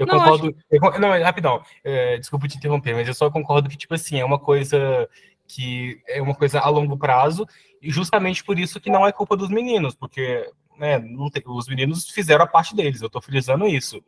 Eu 0.00 0.06
não, 0.06 0.18
concordo. 0.18 0.48
Acho... 0.48 0.96
Eu, 0.96 1.00
não, 1.00 1.22
rapidão, 1.22 1.62
é, 1.84 2.18
desculpa 2.18 2.48
te 2.48 2.56
interromper, 2.56 2.94
mas 2.94 3.06
eu 3.06 3.14
só 3.14 3.30
concordo 3.30 3.68
que, 3.68 3.76
tipo 3.76 3.94
assim, 3.94 4.18
é 4.18 4.24
uma 4.24 4.38
coisa 4.38 5.08
que 5.46 6.00
é 6.06 6.22
uma 6.22 6.34
coisa 6.34 6.60
a 6.60 6.68
longo 6.68 6.96
prazo, 6.96 7.46
e 7.82 7.90
justamente 7.90 8.44
por 8.44 8.58
isso 8.58 8.80
que 8.80 8.90
não 8.90 9.06
é 9.06 9.10
culpa 9.10 9.36
dos 9.36 9.48
meninos, 9.48 9.96
porque 9.96 10.48
né, 10.78 11.00
tem, 11.32 11.42
os 11.46 11.66
meninos 11.66 12.08
fizeram 12.08 12.44
a 12.44 12.46
parte 12.46 12.74
deles, 12.74 13.00
eu 13.00 13.08
estou 13.08 13.20
frisando 13.20 13.66
isso 13.66 14.02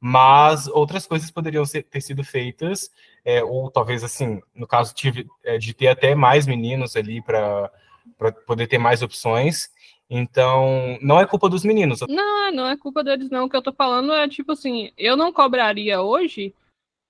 mas 0.00 0.66
outras 0.68 1.06
coisas 1.06 1.30
poderiam 1.30 1.64
ser, 1.64 1.82
ter 1.82 2.00
sido 2.00 2.22
feitas, 2.22 2.90
é, 3.24 3.42
ou 3.42 3.70
talvez 3.70 4.04
assim, 4.04 4.40
no 4.54 4.66
caso 4.66 4.94
tive, 4.94 5.26
é, 5.44 5.58
de 5.58 5.72
ter 5.74 5.88
até 5.88 6.14
mais 6.14 6.46
meninos 6.46 6.96
ali 6.96 7.22
para 7.22 7.70
poder 8.46 8.66
ter 8.66 8.78
mais 8.78 9.02
opções. 9.02 9.70
Então, 10.08 10.98
não 11.02 11.18
é 11.18 11.26
culpa 11.26 11.48
dos 11.48 11.64
meninos. 11.64 12.00
Não, 12.08 12.52
não 12.52 12.66
é 12.68 12.76
culpa 12.76 13.02
deles, 13.02 13.28
não. 13.28 13.46
O 13.46 13.50
que 13.50 13.56
eu 13.56 13.62
tô 13.62 13.72
falando 13.72 14.12
é 14.12 14.28
tipo 14.28 14.52
assim, 14.52 14.90
eu 14.96 15.16
não 15.16 15.32
cobraria 15.32 16.00
hoje 16.00 16.54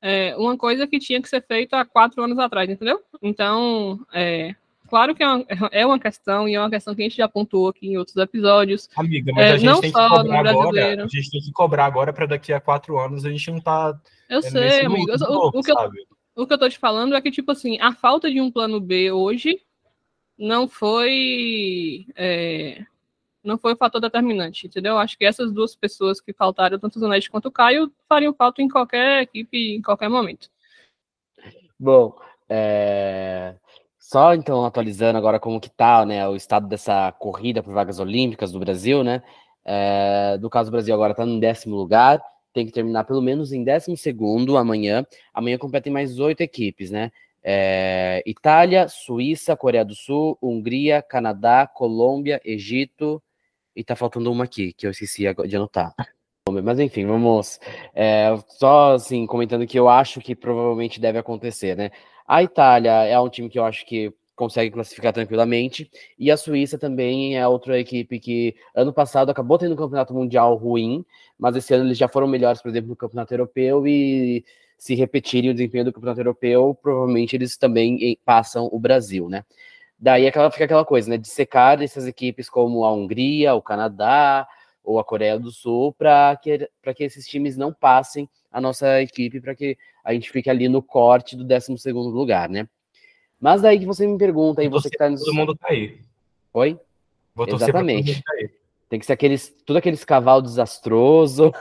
é, 0.00 0.36
uma 0.36 0.56
coisa 0.56 0.86
que 0.86 0.98
tinha 0.98 1.20
que 1.20 1.28
ser 1.28 1.44
feita 1.44 1.80
há 1.80 1.84
quatro 1.84 2.22
anos 2.22 2.38
atrás, 2.38 2.68
entendeu? 2.70 3.02
Então, 3.22 4.00
é, 4.12 4.54
claro 4.88 5.14
que 5.14 5.22
é 5.22 5.26
uma, 5.26 5.44
é 5.72 5.86
uma, 5.86 5.98
questão, 5.98 6.48
e 6.48 6.54
é 6.54 6.60
uma 6.60 6.70
questão 6.70 6.94
que 6.94 7.02
a 7.02 7.04
gente 7.04 7.16
já 7.16 7.28
pontuou 7.28 7.68
aqui 7.68 7.88
em 7.88 7.98
outros 7.98 8.16
episódios. 8.16 8.88
Amiga, 8.96 9.32
mas 9.34 9.44
é, 9.44 9.52
a 9.52 9.56
gente 9.58 9.80
tem 9.80 9.92
que 9.92 9.98
cobrar 9.98 10.48
agora. 10.48 11.04
A 11.04 11.06
gente 11.06 11.30
tem 11.30 11.40
que 11.40 11.52
cobrar 11.52 11.84
agora 11.84 12.12
para 12.12 12.26
daqui 12.26 12.52
a 12.52 12.60
quatro 12.60 12.98
anos 12.98 13.24
a 13.24 13.30
gente 13.30 13.50
não 13.50 13.60
tá. 13.60 13.98
Eu 14.28 14.42
sei, 14.42 14.86
amigo. 14.86 15.12
o, 15.12 15.58
o, 15.58 15.62
que 15.62 15.70
eu, 15.70 15.76
o 16.36 16.46
que 16.46 16.52
eu 16.52 16.58
tô 16.58 16.68
te 16.68 16.78
falando 16.78 17.14
é 17.14 17.20
que, 17.20 17.30
tipo 17.30 17.52
assim, 17.52 17.78
a 17.80 17.92
falta 17.92 18.30
de 18.30 18.40
um 18.40 18.50
plano 18.50 18.80
B 18.80 19.12
hoje 19.12 19.60
não 20.38 20.68
foi. 20.68 22.06
É, 22.14 22.84
não 23.42 23.56
foi 23.56 23.74
o 23.74 23.76
fator 23.76 24.00
determinante, 24.00 24.66
entendeu? 24.66 24.98
Acho 24.98 25.16
que 25.16 25.24
essas 25.24 25.52
duas 25.52 25.74
pessoas 25.76 26.20
que 26.20 26.32
faltaram, 26.32 26.78
tanto 26.78 26.98
o 26.98 27.30
quanto 27.30 27.46
o 27.46 27.52
Caio, 27.52 27.92
fariam 28.08 28.34
falta 28.34 28.60
em 28.60 28.68
qualquer 28.68 29.22
equipe, 29.22 29.76
em 29.76 29.80
qualquer 29.80 30.08
momento. 30.08 30.50
Bom, 31.78 32.18
é... 32.48 33.54
só 33.98 34.34
então 34.34 34.64
atualizando 34.64 35.16
agora 35.16 35.38
como 35.38 35.60
que 35.60 35.70
tá, 35.70 36.04
né, 36.04 36.26
o 36.28 36.34
estado 36.34 36.66
dessa 36.66 37.12
corrida 37.12 37.62
por 37.62 37.72
vagas 37.72 38.00
olímpicas 38.00 38.50
do 38.50 38.58
Brasil, 38.58 39.04
né? 39.04 39.22
É... 39.64 40.36
No 40.40 40.50
caso 40.50 40.70
do 40.70 40.72
Brasil 40.72 40.92
agora 40.92 41.12
está 41.12 41.24
em 41.24 41.38
décimo 41.38 41.76
lugar, 41.76 42.20
tem 42.52 42.66
que 42.66 42.72
terminar 42.72 43.04
pelo 43.04 43.22
menos 43.22 43.52
em 43.52 43.62
décimo 43.62 43.96
segundo 43.96 44.56
amanhã. 44.56 45.06
Amanhã 45.32 45.56
competem 45.56 45.92
mais 45.92 46.18
oito 46.18 46.40
equipes, 46.40 46.90
né? 46.90 47.12
É... 47.48 48.24
Itália, 48.26 48.88
Suíça, 48.88 49.56
Coreia 49.56 49.84
do 49.84 49.94
Sul, 49.94 50.36
Hungria, 50.42 51.00
Canadá, 51.00 51.64
Colômbia, 51.66 52.40
Egito, 52.44 53.22
e 53.76 53.84
tá 53.84 53.94
faltando 53.94 54.32
uma 54.32 54.44
aqui, 54.44 54.72
que 54.72 54.86
eu 54.86 54.90
esqueci 54.90 55.22
de 55.46 55.56
anotar. 55.56 55.94
Mas 56.64 56.78
enfim, 56.78 57.06
vamos. 57.06 57.60
É, 57.94 58.28
só 58.48 58.94
assim, 58.94 59.26
comentando 59.26 59.66
que 59.66 59.78
eu 59.78 59.88
acho 59.88 60.20
que 60.20 60.34
provavelmente 60.34 61.00
deve 61.00 61.18
acontecer, 61.18 61.76
né? 61.76 61.90
A 62.26 62.42
Itália 62.42 63.04
é 63.04 63.18
um 63.20 63.28
time 63.28 63.48
que 63.48 63.58
eu 63.58 63.64
acho 63.64 63.86
que 63.86 64.12
consegue 64.36 64.70
classificar 64.70 65.12
tranquilamente. 65.12 65.90
E 66.18 66.30
a 66.30 66.36
Suíça 66.36 66.78
também 66.78 67.36
é 67.36 67.48
outra 67.48 67.80
equipe 67.80 68.20
que 68.20 68.54
ano 68.74 68.92
passado 68.92 69.30
acabou 69.30 69.58
tendo 69.58 69.72
um 69.72 69.76
campeonato 69.76 70.14
mundial 70.14 70.54
ruim, 70.54 71.04
mas 71.38 71.56
esse 71.56 71.74
ano 71.74 71.86
eles 71.86 71.98
já 71.98 72.06
foram 72.06 72.28
melhores, 72.28 72.62
por 72.62 72.68
exemplo, 72.68 72.90
no 72.90 72.96
campeonato 72.96 73.32
europeu 73.34 73.86
e 73.86 74.44
se 74.78 74.94
repetirem 74.94 75.50
o 75.50 75.54
desempenho 75.54 75.86
do 75.86 75.92
campeonato 75.92 76.20
europeu, 76.20 76.78
provavelmente 76.80 77.34
eles 77.34 77.56
também 77.56 78.18
passam 78.24 78.68
o 78.70 78.78
Brasil, 78.78 79.28
né? 79.28 79.42
Daí 79.98 80.26
aquela, 80.26 80.50
fica 80.50 80.66
aquela 80.66 80.84
coisa, 80.84 81.08
né, 81.08 81.16
de 81.16 81.28
secar 81.28 81.80
essas 81.80 82.06
equipes 82.06 82.50
como 82.50 82.84
a 82.84 82.92
Hungria, 82.92 83.54
o 83.54 83.62
Canadá 83.62 84.46
ou 84.84 84.98
a 84.98 85.04
Coreia 85.04 85.38
do 85.38 85.50
Sul, 85.50 85.94
para 85.94 86.36
que, 86.36 86.68
que 86.94 87.04
esses 87.04 87.26
times 87.26 87.56
não 87.56 87.72
passem 87.72 88.28
a 88.52 88.60
nossa 88.60 89.00
equipe, 89.00 89.40
para 89.40 89.54
que 89.54 89.78
a 90.04 90.12
gente 90.12 90.30
fique 90.30 90.50
ali 90.50 90.68
no 90.68 90.82
corte 90.82 91.34
do 91.34 91.44
12 91.44 91.78
segundo 91.78 92.10
lugar, 92.10 92.48
né? 92.48 92.68
Mas 93.40 93.62
daí 93.62 93.78
que 93.78 93.86
você 93.86 94.06
me 94.06 94.18
pergunta, 94.18 94.60
aí 94.60 94.68
você 94.68 94.88
que 94.88 94.96
tá 94.96 95.10
nos... 95.10 95.20
Todo 95.20 95.34
mundo 95.34 95.56
cair. 95.56 96.00
Oi? 96.52 96.78
Vou 97.34 97.46
Exatamente. 97.48 98.22
Tem 98.88 98.98
que 98.98 99.06
ser 99.06 99.12
aqueles, 99.12 99.54
tudo 99.64 99.76
aqueles 99.76 100.04
cavalos 100.04 100.50
desastroso. 100.50 101.52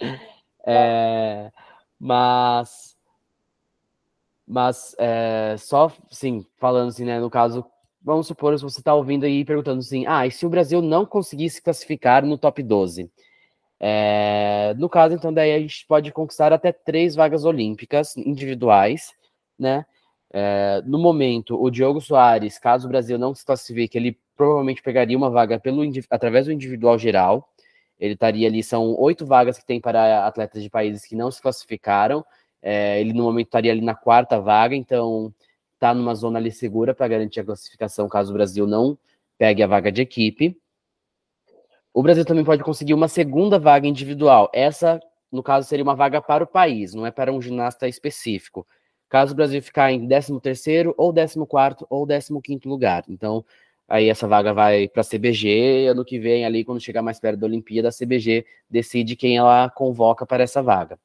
É, 0.66 1.52
mas 2.00 2.94
mas 4.46 4.94
é, 4.98 5.56
só, 5.58 5.90
sim, 6.10 6.44
falando 6.58 6.88
assim, 6.88 7.04
né, 7.04 7.18
no 7.18 7.30
caso, 7.30 7.64
vamos 8.02 8.26
supor, 8.26 8.56
se 8.58 8.62
você 8.62 8.80
está 8.80 8.94
ouvindo 8.94 9.24
aí 9.24 9.44
perguntando 9.44 9.80
assim, 9.80 10.06
ah, 10.06 10.26
e 10.26 10.30
se 10.30 10.44
o 10.44 10.50
Brasil 10.50 10.82
não 10.82 11.06
conseguisse 11.06 11.62
classificar 11.62 12.24
no 12.24 12.36
top 12.36 12.62
12? 12.62 13.10
É, 13.80 14.74
no 14.78 14.88
caso, 14.88 15.14
então, 15.14 15.32
daí 15.32 15.52
a 15.52 15.58
gente 15.58 15.86
pode 15.86 16.12
conquistar 16.12 16.52
até 16.52 16.72
três 16.72 17.14
vagas 17.14 17.44
olímpicas 17.44 18.16
individuais, 18.16 19.12
né? 19.58 19.84
É, 20.32 20.82
no 20.84 20.98
momento, 20.98 21.60
o 21.60 21.70
Diogo 21.70 22.00
Soares, 22.00 22.58
caso 22.58 22.86
o 22.86 22.90
Brasil 22.90 23.18
não 23.18 23.34
se 23.34 23.44
classifique, 23.44 23.96
ele 23.96 24.18
provavelmente 24.36 24.82
pegaria 24.82 25.16
uma 25.16 25.30
vaga 25.30 25.60
pelo, 25.60 25.82
através 26.10 26.46
do 26.46 26.52
individual 26.52 26.98
geral. 26.98 27.48
Ele 27.98 28.14
estaria 28.14 28.48
ali, 28.48 28.62
são 28.62 28.94
oito 28.98 29.24
vagas 29.24 29.58
que 29.58 29.64
tem 29.64 29.80
para 29.80 30.26
atletas 30.26 30.62
de 30.62 30.68
países 30.68 31.04
que 31.04 31.14
não 31.14 31.30
se 31.30 31.40
classificaram. 31.40 32.24
É, 32.60 33.00
ele 33.00 33.12
no 33.12 33.24
momento 33.24 33.46
estaria 33.46 33.70
ali 33.70 33.80
na 33.80 33.94
quarta 33.94 34.40
vaga, 34.40 34.74
então 34.74 35.32
está 35.74 35.94
numa 35.94 36.14
zona 36.14 36.38
ali 36.38 36.50
segura 36.50 36.94
para 36.94 37.06
garantir 37.06 37.40
a 37.40 37.44
classificação 37.44 38.08
caso 38.08 38.30
o 38.30 38.34
Brasil 38.34 38.66
não 38.66 38.98
pegue 39.38 39.62
a 39.62 39.66
vaga 39.66 39.92
de 39.92 40.02
equipe. 40.02 40.56
O 41.92 42.02
Brasil 42.02 42.24
também 42.24 42.44
pode 42.44 42.64
conseguir 42.64 42.94
uma 42.94 43.06
segunda 43.06 43.58
vaga 43.58 43.86
individual. 43.86 44.50
Essa, 44.52 44.98
no 45.30 45.42
caso, 45.42 45.68
seria 45.68 45.84
uma 45.84 45.94
vaga 45.94 46.20
para 46.20 46.42
o 46.42 46.46
país, 46.46 46.94
não 46.94 47.06
é 47.06 47.10
para 47.10 47.32
um 47.32 47.40
ginasta 47.40 47.86
específico. 47.86 48.66
Caso 49.14 49.32
o 49.32 49.36
Brasil 49.36 49.62
ficar 49.62 49.92
em 49.92 50.08
13º 50.08 50.92
ou 50.96 51.14
14º 51.14 51.86
ou 51.88 52.04
15º 52.04 52.66
lugar. 52.66 53.04
Então, 53.08 53.44
aí 53.86 54.08
essa 54.08 54.26
vaga 54.26 54.52
vai 54.52 54.88
para 54.88 55.02
a 55.02 55.04
CBG, 55.04 55.86
ano 55.86 56.04
que 56.04 56.18
vem 56.18 56.44
ali, 56.44 56.64
quando 56.64 56.80
chegar 56.80 57.00
mais 57.00 57.20
perto 57.20 57.38
da 57.38 57.46
Olimpíada, 57.46 57.90
a 57.90 57.92
CBG 57.92 58.44
decide 58.68 59.14
quem 59.14 59.36
ela 59.36 59.70
convoca 59.70 60.26
para 60.26 60.42
essa 60.42 60.60
vaga. 60.60 60.98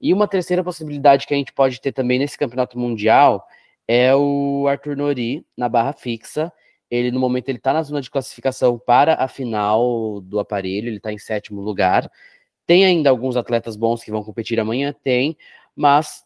E 0.00 0.14
uma 0.14 0.28
terceira 0.28 0.62
possibilidade 0.62 1.26
que 1.26 1.34
a 1.34 1.36
gente 1.36 1.52
pode 1.52 1.80
ter 1.80 1.90
também 1.90 2.16
nesse 2.16 2.38
campeonato 2.38 2.78
mundial 2.78 3.44
é 3.88 4.14
o 4.14 4.68
Arthur 4.68 4.96
Nori 4.96 5.44
na 5.56 5.68
barra 5.68 5.92
fixa. 5.92 6.52
Ele, 6.88 7.10
no 7.10 7.18
momento, 7.18 7.48
ele 7.48 7.58
está 7.58 7.72
na 7.72 7.82
zona 7.82 8.00
de 8.00 8.08
classificação 8.08 8.78
para 8.78 9.14
a 9.14 9.26
final 9.26 10.20
do 10.20 10.38
aparelho, 10.38 10.86
ele 10.86 10.98
está 10.98 11.12
em 11.12 11.18
sétimo 11.18 11.60
lugar. 11.60 12.08
Tem 12.68 12.84
ainda 12.84 13.10
alguns 13.10 13.36
atletas 13.36 13.74
bons 13.74 14.04
que 14.04 14.12
vão 14.12 14.22
competir 14.22 14.60
amanhã? 14.60 14.94
Tem, 15.02 15.36
mas 15.74 16.22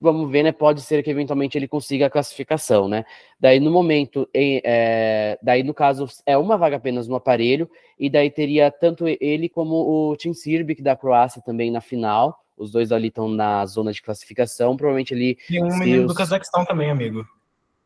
vamos 0.00 0.30
ver, 0.30 0.42
né? 0.42 0.52
Pode 0.52 0.80
ser 0.80 1.02
que 1.02 1.10
eventualmente 1.10 1.58
ele 1.58 1.68
consiga 1.68 2.06
a 2.06 2.10
classificação, 2.10 2.88
né? 2.88 3.04
Daí 3.38 3.60
no 3.60 3.70
momento, 3.70 4.28
é, 4.34 5.38
daí 5.42 5.62
no 5.62 5.74
caso 5.74 6.06
é 6.24 6.36
uma 6.36 6.56
vaga 6.56 6.76
apenas 6.76 7.08
no 7.08 7.16
aparelho, 7.16 7.68
e 7.98 8.08
daí 8.08 8.30
teria 8.30 8.70
tanto 8.70 9.04
ele 9.20 9.48
como 9.48 9.74
o 10.10 10.16
Tim 10.16 10.32
Sirbic 10.32 10.82
da 10.82 10.96
Croácia 10.96 11.42
também 11.44 11.70
na 11.70 11.80
final. 11.80 12.38
Os 12.56 12.72
dois 12.72 12.90
ali 12.90 13.08
estão 13.08 13.28
na 13.28 13.64
zona 13.66 13.92
de 13.92 14.02
classificação. 14.02 14.76
Provavelmente 14.76 15.14
ele. 15.14 15.38
E 15.48 15.62
um 15.62 15.78
menino 15.78 16.02
os... 16.02 16.08
do 16.08 16.14
Cazaquistão 16.14 16.64
também, 16.64 16.90
amigo. 16.90 17.24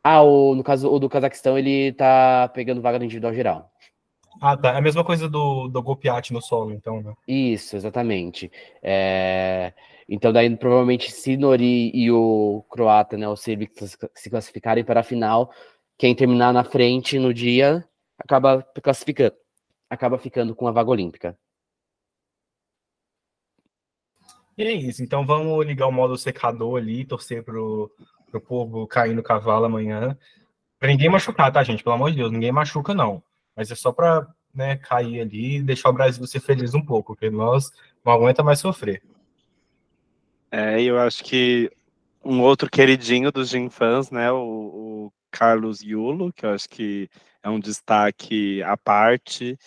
Ah, 0.03 0.23
o, 0.23 0.55
no 0.55 0.65
caso, 0.65 0.91
o 0.91 0.99
do 0.99 1.09
Cazaquistão, 1.09 1.57
ele 1.57 1.93
tá 1.93 2.51
pegando 2.53 2.81
vaga 2.81 2.99
no 2.99 3.05
individual 3.05 3.35
geral. 3.35 3.72
Ah, 4.41 4.57
tá. 4.57 4.73
É 4.73 4.79
a 4.79 4.81
mesma 4.81 5.05
coisa 5.05 5.29
do, 5.29 5.69
do 5.69 5.83
Gopiat 5.83 6.33
no 6.33 6.41
solo, 6.41 6.73
então, 6.73 7.03
né? 7.03 7.15
Isso, 7.27 7.77
exatamente. 7.77 8.51
É... 8.83 9.73
Então, 10.09 10.33
daí, 10.33 10.55
provavelmente, 10.57 11.11
se 11.11 11.37
Nori 11.37 11.91
e 11.95 12.11
o 12.11 12.65
croata, 12.69 13.17
né, 13.17 13.29
o 13.29 13.37
Sirbic, 13.37 13.73
se 14.15 14.31
classificarem 14.31 14.85
para 14.85 15.01
a 15.01 15.05
final, 15.05 15.53
quem 15.97 16.15
terminar 16.15 16.53
na 16.53 16.65
frente 16.65 17.19
no 17.19 17.33
dia 17.33 17.87
acaba 18.19 18.63
classificando, 18.83 19.35
acaba 19.89 20.19
ficando 20.19 20.55
com 20.55 20.67
a 20.67 20.73
vaga 20.73 20.91
olímpica. 20.91 21.39
E 24.57 24.63
é 24.65 24.73
isso. 24.73 25.03
Então 25.03 25.25
vamos 25.25 25.65
ligar 25.65 25.87
o 25.87 25.93
modo 25.93 26.17
secador 26.17 26.79
ali, 26.79 27.05
torcer 27.05 27.43
pro, 27.43 27.91
pro 28.31 28.41
povo 28.41 28.87
cair 28.87 29.15
no 29.15 29.23
cavalo 29.23 29.65
amanhã. 29.65 30.17
Pra 30.79 30.89
ninguém 30.89 31.09
machucar, 31.09 31.53
tá, 31.53 31.63
gente? 31.63 31.83
Pelo 31.83 31.95
amor 31.95 32.11
de 32.11 32.17
Deus, 32.17 32.33
ninguém 32.33 32.53
machuca, 32.53 32.93
não. 32.93 33.23
Mas 33.57 33.71
é 33.71 33.75
só 33.75 33.93
pra 33.93 34.27
né, 34.55 34.77
cair 34.77 35.21
ali 35.21 35.57
e 35.57 35.63
deixar 35.63 35.91
o 35.91 35.93
Brasil 35.93 36.27
ser 36.27 36.41
feliz 36.41 36.75
um 36.75 36.85
pouco, 36.85 37.15
porque 37.15 37.31
nós 37.31 37.71
não 38.05 38.13
aguenta 38.13 38.43
mais 38.43 38.59
sofrer. 38.59 39.03
É, 40.51 40.83
eu 40.83 40.99
acho 40.99 41.25
que 41.25 41.71
um 42.25 42.41
outro 42.41 42.71
queridinho 42.71 43.33
dos 43.33 43.53
fãs, 43.71 44.11
né, 44.11 44.31
o, 44.31 44.37
o 44.39 45.13
Carlos 45.31 45.83
Yulo, 45.83 46.33
que 46.33 46.45
eu 46.45 46.51
acho 46.51 46.69
que 46.69 47.09
é 47.43 47.49
um 47.49 47.59
destaque 47.59 48.63
à 48.63 48.77
parte. 48.77 49.59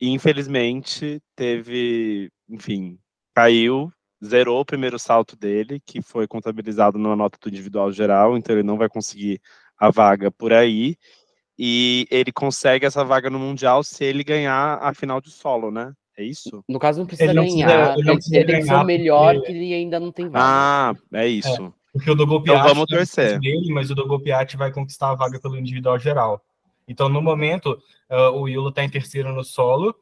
Infelizmente, 0.00 1.22
teve, 1.36 2.30
enfim, 2.48 2.98
caiu 3.34 3.92
zerou 4.24 4.60
o 4.60 4.64
primeiro 4.64 4.98
salto 4.98 5.36
dele, 5.36 5.80
que 5.84 6.00
foi 6.00 6.26
contabilizado 6.26 6.98
na 6.98 7.14
nota 7.14 7.38
do 7.40 7.48
individual 7.48 7.92
geral, 7.92 8.36
então 8.36 8.54
ele 8.54 8.62
não 8.62 8.78
vai 8.78 8.88
conseguir 8.88 9.40
a 9.78 9.90
vaga 9.90 10.30
por 10.30 10.52
aí. 10.52 10.96
E 11.58 12.06
ele 12.10 12.32
consegue 12.32 12.84
essa 12.84 13.04
vaga 13.04 13.30
no 13.30 13.38
Mundial 13.38 13.82
se 13.84 14.04
ele 14.04 14.24
ganhar 14.24 14.78
a 14.82 14.92
final 14.92 15.20
de 15.20 15.30
solo, 15.30 15.70
né? 15.70 15.92
É 16.16 16.24
isso? 16.24 16.64
No 16.68 16.78
caso, 16.78 17.00
não 17.00 17.06
precisa 17.06 17.30
ele 17.30 17.40
ganhar. 17.40 17.48
Não 17.48 17.74
precisa, 17.74 17.98
ele, 17.98 18.06
não 18.06 18.14
precisa 18.14 18.36
ele 18.36 18.46
tem 18.46 18.60
que 18.60 18.66
ser 18.66 18.74
o 18.74 18.84
melhor 18.84 19.34
porque... 19.34 19.46
que 19.46 19.52
ele 19.52 19.74
ainda 19.74 20.00
não 20.00 20.12
tem 20.12 20.28
vaga. 20.28 20.44
Ah, 20.44 20.94
é 21.14 21.26
isso. 21.26 21.66
É, 21.66 21.72
porque 21.92 22.10
o 22.10 22.14
Dogopiat 22.14 22.58
então 22.58 22.74
vamos 22.74 22.86
torcer. 22.86 23.38
Dele, 23.40 23.72
mas 23.72 23.90
o 23.90 23.94
Dogopiat 23.94 24.56
vai 24.56 24.72
conquistar 24.72 25.10
a 25.10 25.14
vaga 25.14 25.40
pelo 25.40 25.56
individual 25.56 25.98
geral. 25.98 26.40
Então, 26.86 27.08
no 27.08 27.22
momento, 27.22 27.78
uh, 28.10 28.30
o 28.36 28.48
Yulo 28.48 28.68
está 28.68 28.84
em 28.84 28.90
terceiro 28.90 29.32
no 29.32 29.42
solo, 29.42 29.94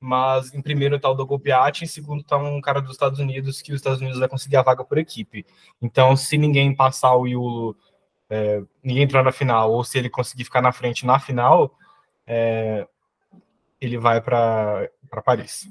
mas 0.00 0.54
em 0.54 0.62
primeiro 0.62 0.96
está 0.96 1.10
o 1.10 1.14
Dogo 1.14 1.38
Piatti, 1.38 1.84
em 1.84 1.86
segundo 1.86 2.20
está 2.20 2.36
um 2.36 2.60
cara 2.60 2.80
dos 2.80 2.92
Estados 2.92 3.18
Unidos, 3.18 3.60
que 3.60 3.72
os 3.72 3.76
Estados 3.76 4.00
Unidos 4.00 4.18
vai 4.18 4.28
conseguir 4.28 4.56
a 4.56 4.62
vaga 4.62 4.82
por 4.82 4.96
equipe. 4.96 5.44
Então, 5.82 6.16
se 6.16 6.38
ninguém 6.38 6.74
passar 6.74 7.14
o 7.14 7.26
Yulo, 7.26 7.76
é, 8.30 8.62
ninguém 8.82 9.02
entrar 9.02 9.24
na 9.24 9.32
final, 9.32 9.72
ou 9.72 9.82
se 9.82 9.98
ele 9.98 10.08
conseguir 10.08 10.44
ficar 10.44 10.62
na 10.62 10.72
frente 10.72 11.04
na 11.04 11.18
final, 11.18 11.76
é, 12.26 12.86
ele 13.80 13.98
vai 13.98 14.20
para 14.20 14.88
Paris. 15.24 15.68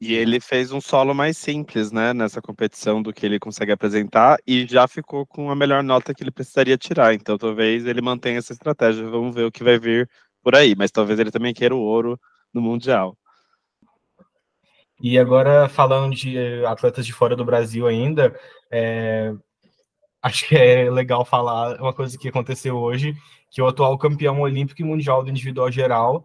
E 0.00 0.12
ele 0.12 0.40
fez 0.40 0.72
um 0.72 0.80
solo 0.80 1.14
mais 1.14 1.38
simples, 1.38 1.92
né, 1.92 2.12
nessa 2.12 2.42
competição 2.42 3.00
do 3.00 3.12
que 3.12 3.24
ele 3.24 3.38
consegue 3.38 3.72
apresentar 3.72 4.38
e 4.46 4.66
já 4.66 4.86
ficou 4.88 5.24
com 5.24 5.50
a 5.50 5.56
melhor 5.56 5.82
nota 5.82 6.12
que 6.12 6.22
ele 6.22 6.30
precisaria 6.30 6.76
tirar. 6.76 7.14
Então, 7.14 7.38
talvez 7.38 7.86
ele 7.86 8.02
mantenha 8.02 8.38
essa 8.38 8.52
estratégia. 8.52 9.08
Vamos 9.08 9.34
ver 9.34 9.44
o 9.44 9.52
que 9.52 9.64
vai 9.64 9.78
vir 9.78 10.10
por 10.42 10.54
aí. 10.54 10.74
Mas 10.76 10.90
talvez 10.90 11.18
ele 11.18 11.30
também 11.30 11.54
queira 11.54 11.74
o 11.74 11.80
ouro 11.80 12.20
no 12.52 12.60
Mundial. 12.60 13.16
E 15.00 15.18
agora, 15.18 15.68
falando 15.68 16.14
de 16.14 16.36
atletas 16.66 17.06
de 17.06 17.12
fora 17.12 17.34
do 17.34 17.44
Brasil 17.44 17.86
ainda, 17.86 18.38
é, 18.70 19.32
acho 20.24 20.48
que 20.48 20.56
é 20.56 20.90
legal 20.90 21.22
falar 21.22 21.78
uma 21.78 21.92
coisa 21.92 22.16
que 22.16 22.28
aconteceu 22.28 22.78
hoje, 22.78 23.14
que 23.50 23.60
o 23.60 23.66
atual 23.66 23.98
campeão 23.98 24.40
olímpico 24.40 24.80
e 24.80 24.84
mundial 24.84 25.22
do 25.22 25.28
individual 25.28 25.70
geral 25.70 26.24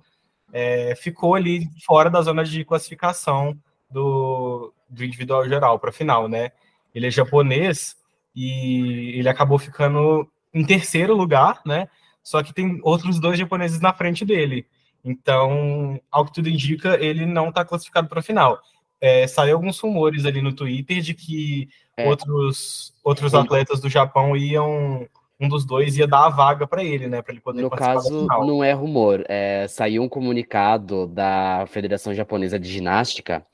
é, 0.54 0.96
ficou 0.96 1.36
ali 1.36 1.68
fora 1.86 2.10
da 2.10 2.22
zona 2.22 2.46
de 2.46 2.64
classificação 2.64 3.60
do, 3.92 4.74
do 4.90 5.04
individual 5.04 5.46
geral 5.50 5.78
para 5.78 5.90
a 5.90 5.94
final, 5.94 6.30
né? 6.30 6.52
Ele 6.96 7.08
é 7.08 7.12
japonês 7.12 7.98
e 8.34 9.16
ele 9.20 9.28
acabou 9.28 9.60
ficando 9.60 10.26
em 10.54 10.66
terceiro 10.66 11.14
lugar, 11.14 11.62
né? 11.66 11.90
Só 12.24 12.42
que 12.42 12.54
tem 12.54 12.80
outros 12.84 13.20
dois 13.20 13.38
japoneses 13.38 13.82
na 13.82 13.94
frente 13.94 14.24
dele. 14.24 14.66
Então, 15.04 16.00
ao 16.10 16.24
que 16.24 16.34
tudo 16.34 16.48
indica, 16.48 16.96
ele 17.04 17.26
não 17.26 17.50
está 17.50 17.66
classificado 17.66 18.08
para 18.08 18.20
a 18.20 18.24
final. 18.24 18.62
É, 19.02 19.26
saiu 19.28 19.56
alguns 19.56 19.80
rumores 19.80 20.26
ali 20.26 20.42
no 20.42 20.54
Twitter 20.54 21.02
de 21.02 21.14
que 21.14 21.70
é. 21.96 22.08
outros, 22.08 22.94
outros 23.04 23.34
atletas 23.34 23.80
do 23.80 23.90
Japão 23.90 24.36
iam 24.36 25.08
um 25.40 25.48
dos 25.48 25.66
dois 25.66 25.98
ia 25.98 26.06
dar 26.06 26.26
a 26.26 26.30
vaga 26.30 26.68
para 26.68 26.84
ele, 26.84 27.08
né? 27.08 27.22
Para 27.22 27.34
ele 27.34 27.42
poder 27.42 27.62
No 27.62 27.70
caso, 27.70 28.28
não 28.28 28.62
é 28.62 28.74
rumor. 28.74 29.24
É, 29.30 29.66
saiu 29.70 30.04
um 30.04 30.10
comunicado 30.10 31.08
da 31.08 31.66
Federação 31.68 32.14
Japonesa 32.14 32.60
de 32.60 32.70
Ginástica. 32.70 33.46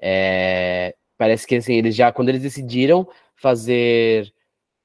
É, 0.00 0.94
parece 1.18 1.46
que 1.46 1.56
assim, 1.56 1.74
eles 1.74 1.96
já, 1.96 2.12
quando 2.12 2.28
eles 2.28 2.42
decidiram 2.42 3.08
fazer. 3.34 4.32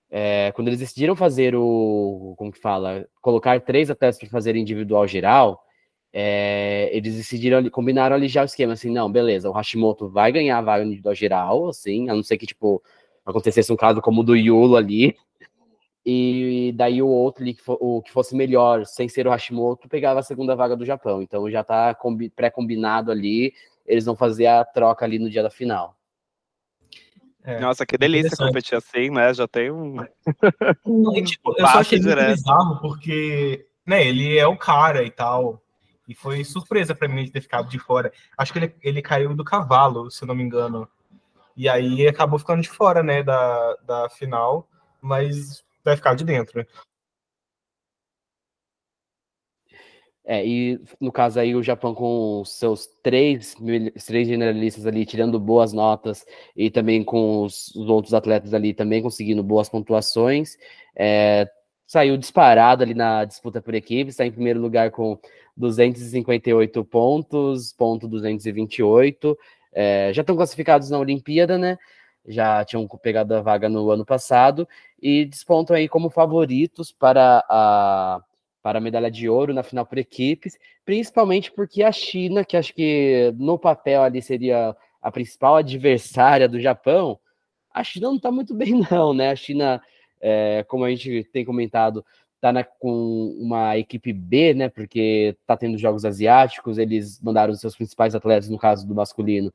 É, 0.09 0.51
quando 0.55 0.69
eles 0.69 0.79
decidiram 0.79 1.15
fazer 1.15 1.55
o. 1.55 2.33
Como 2.37 2.51
que 2.51 2.59
fala? 2.59 3.07
Colocar 3.21 3.61
três 3.61 3.91
atletas 3.91 4.17
para 4.17 4.29
fazer 4.29 4.55
individual 4.55 5.05
geral, 5.05 5.63
é, 6.19 6.89
eles 6.91 7.15
decidiram, 7.15 7.69
combinaram 7.69 8.15
ali 8.15 8.27
já 8.27 8.41
o 8.41 8.45
esquema, 8.45 8.73
assim, 8.73 8.89
não, 8.89 9.11
beleza, 9.11 9.47
o 9.47 9.53
Hashimoto 9.53 10.09
vai 10.09 10.31
ganhar 10.31 10.57
a 10.57 10.61
vaga 10.63 10.83
no 10.83 10.87
individual 10.89 11.13
geral, 11.13 11.69
assim, 11.69 12.09
a 12.09 12.15
não 12.15 12.23
ser 12.23 12.39
que, 12.39 12.47
tipo, 12.47 12.81
acontecesse 13.23 13.71
um 13.71 13.75
caso 13.75 14.01
como 14.01 14.21
o 14.21 14.23
do 14.23 14.35
Yulo 14.35 14.75
ali, 14.75 15.15
e 16.03 16.73
daí 16.75 17.03
o 17.03 17.07
outro 17.07 17.43
ali, 17.43 17.53
que, 17.53 17.61
for, 17.61 17.77
o, 17.79 18.01
que 18.01 18.11
fosse 18.11 18.35
melhor, 18.35 18.83
sem 18.87 19.07
ser 19.07 19.27
o 19.27 19.29
Hashimoto, 19.29 19.87
pegava 19.87 20.19
a 20.19 20.23
segunda 20.23 20.55
vaga 20.55 20.75
do 20.75 20.85
Japão. 20.85 21.21
Então 21.21 21.51
já 21.51 21.63
tá 21.63 21.95
pré-combinado 22.35 23.11
ali, 23.11 23.53
eles 23.85 24.05
vão 24.05 24.15
fazer 24.15 24.47
a 24.47 24.65
troca 24.65 25.05
ali 25.05 25.19
no 25.19 25.29
dia 25.29 25.43
da 25.43 25.51
final. 25.51 25.95
É, 27.43 27.59
Nossa, 27.59 27.85
que 27.85 27.95
delícia 27.95 28.35
competir 28.35 28.75
assim, 28.75 29.11
né? 29.11 29.35
Já 29.35 29.47
tem 29.47 29.69
um. 29.69 29.97
e, 31.13 31.21
tipo, 31.21 31.53
eu 31.59 31.67
só 31.67 31.79
achei 31.79 32.01
muito 32.01 32.15
bizarro, 32.15 32.81
porque 32.81 33.67
né, 33.85 34.03
ele 34.07 34.35
é 34.35 34.47
o 34.47 34.57
cara 34.57 35.03
e 35.03 35.11
tal. 35.11 35.61
E 36.07 36.15
foi 36.15 36.43
surpresa 36.43 36.95
para 36.95 37.07
mim 37.07 37.25
de 37.25 37.31
ter 37.31 37.41
ficado 37.41 37.69
de 37.69 37.77
fora. 37.79 38.11
Acho 38.37 38.53
que 38.53 38.59
ele, 38.59 38.75
ele 38.81 39.01
caiu 39.01 39.35
do 39.35 39.43
cavalo, 39.43 40.09
se 40.09 40.25
não 40.25 40.33
me 40.35 40.43
engano. 40.43 40.87
E 41.55 41.67
aí 41.67 42.07
acabou 42.07 42.39
ficando 42.39 42.61
de 42.61 42.69
fora, 42.69 43.03
né, 43.03 43.23
da, 43.23 43.75
da 43.85 44.09
final. 44.09 44.67
Mas 45.01 45.63
vai 45.83 45.95
ficar 45.95 46.15
de 46.15 46.23
dentro. 46.23 46.65
É, 50.29 50.45
e 50.45 50.77
no 50.99 51.09
caso 51.09 51.39
aí 51.39 51.55
o 51.55 51.63
Japão 51.63 51.95
com 51.95 52.43
seus 52.45 52.85
três, 53.01 53.55
três 54.05 54.27
generalistas 54.27 54.85
ali 54.85 55.05
tirando 55.05 55.39
boas 55.39 55.71
notas 55.71 56.25
e 56.53 56.69
também 56.69 57.01
com 57.01 57.43
os, 57.43 57.73
os 57.73 57.87
outros 57.87 58.13
atletas 58.13 58.53
ali 58.53 58.73
também 58.73 59.01
conseguindo 59.01 59.41
boas 59.41 59.69
pontuações, 59.69 60.57
é, 60.93 61.49
saiu 61.87 62.17
disparado 62.17 62.83
ali 62.83 62.93
na 62.93 63.25
disputa 63.25 63.61
por 63.61 63.73
equipe, 63.73 64.11
está 64.11 64.25
em 64.25 64.31
primeiro 64.31 64.59
lugar 64.59 64.91
com 64.91 65.17
258 65.55 66.85
pontos, 66.85 67.73
ponto 67.73 68.07
228, 68.07 69.35
é, 69.73 70.11
já 70.13 70.21
estão 70.21 70.35
classificados 70.35 70.91
na 70.91 70.99
Olimpíada, 70.99 71.57
né? 71.57 71.77
já 72.27 72.63
tinham 72.65 72.85
pegado 72.87 73.33
a 73.33 73.41
vaga 73.41 73.69
no 73.69 73.89
ano 73.89 74.05
passado 74.05 74.67
e 75.01 75.25
despontam 75.25 75.75
aí 75.75 75.87
como 75.87 76.09
favoritos 76.09 76.91
para 76.91 77.43
a, 77.49 78.21
para 78.61 78.79
a 78.79 78.81
medalha 78.81 79.09
de 79.09 79.29
ouro 79.29 79.53
na 79.53 79.63
final 79.63 79.85
por 79.85 79.97
equipes, 79.97 80.57
principalmente 80.83 81.51
porque 81.51 81.81
a 81.81 81.91
China, 81.91 82.43
que 82.43 82.57
acho 82.57 82.73
que 82.73 83.33
no 83.37 83.57
papel 83.57 84.03
ali 84.03 84.21
seria 84.21 84.75
a 85.01 85.11
principal 85.11 85.55
adversária 85.55 86.49
do 86.49 86.59
Japão, 86.59 87.17
a 87.73 87.83
China 87.83 88.07
não 88.07 88.17
está 88.17 88.29
muito 88.29 88.53
bem, 88.53 88.81
não, 88.91 89.13
né? 89.13 89.31
A 89.31 89.35
China, 89.35 89.81
é, 90.21 90.65
como 90.67 90.83
a 90.83 90.89
gente 90.89 91.23
tem 91.31 91.45
comentado, 91.45 92.05
está 92.35 92.63
com 92.63 93.35
uma 93.39 93.77
equipe 93.77 94.13
B, 94.13 94.53
né? 94.53 94.69
Porque 94.69 95.35
está 95.39 95.57
tendo 95.57 95.77
jogos 95.77 96.05
asiáticos, 96.05 96.77
eles 96.77 97.19
mandaram 97.21 97.53
os 97.53 97.59
seus 97.59 97.75
principais 97.75 98.15
atletas, 98.15 98.49
no 98.49 98.57
caso 98.57 98.87
do 98.87 98.95
masculino, 98.95 99.53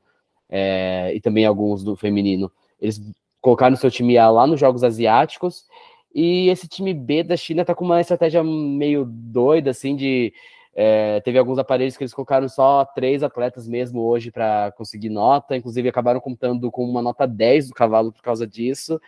é, 0.49 1.11
e 1.15 1.21
também 1.21 1.45
alguns 1.45 1.83
do 1.83 1.95
feminino, 1.95 2.51
eles 2.79 3.01
colocaram 3.41 3.75
seu 3.75 3.91
time 3.91 4.17
A 4.17 4.29
lá 4.29 4.47
nos 4.47 4.59
Jogos 4.59 4.83
Asiáticos. 4.83 5.65
E 6.13 6.47
esse 6.49 6.67
time 6.67 6.93
B 6.93 7.23
da 7.23 7.35
China 7.35 7.65
tá 7.65 7.73
com 7.73 7.83
uma 7.83 7.99
estratégia 7.99 8.43
meio 8.43 9.05
doida, 9.05 9.71
assim, 9.71 9.95
de. 9.95 10.33
É, 10.75 11.21
teve 11.21 11.37
alguns 11.37 11.59
aparelhos 11.59 11.95
que 11.95 12.03
eles 12.03 12.13
colocaram 12.13 12.49
só 12.49 12.83
três 12.83 13.21
atletas 13.21 13.67
mesmo 13.67 14.01
hoje 14.01 14.31
para 14.31 14.71
conseguir 14.71 15.09
nota, 15.09 15.55
inclusive 15.55 15.87
acabaram 15.87 16.19
contando 16.19 16.71
com 16.71 16.83
uma 16.83 16.99
nota 16.99 17.27
10 17.27 17.67
do 17.69 17.75
cavalo 17.75 18.11
por 18.11 18.23
causa 18.23 18.47
disso. 18.47 18.99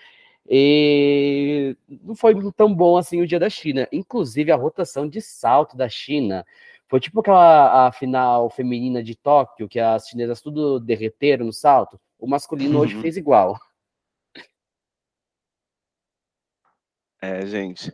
E 0.47 1.75
não 2.03 2.15
foi 2.15 2.36
tão 2.53 2.73
bom 2.73 2.97
assim 2.97 3.21
o 3.21 3.27
dia 3.27 3.39
da 3.39 3.49
China. 3.49 3.88
Inclusive 3.91 4.51
a 4.51 4.55
rotação 4.55 5.08
de 5.08 5.21
salto 5.21 5.75
da 5.75 5.89
China 5.89 6.45
foi 6.88 6.99
tipo 6.99 7.19
aquela 7.19 7.88
a 7.88 7.91
final 7.91 8.49
feminina 8.49 9.03
de 9.03 9.15
Tóquio, 9.15 9.67
que 9.67 9.79
as 9.79 10.08
chinesas 10.08 10.41
tudo 10.41 10.79
derreteram 10.79 11.45
no 11.45 11.53
salto. 11.53 11.99
O 12.19 12.27
masculino 12.27 12.79
hoje 12.79 12.95
uhum. 12.95 13.01
fez 13.01 13.17
igual. 13.17 13.60
É, 17.21 17.45
gente. 17.45 17.91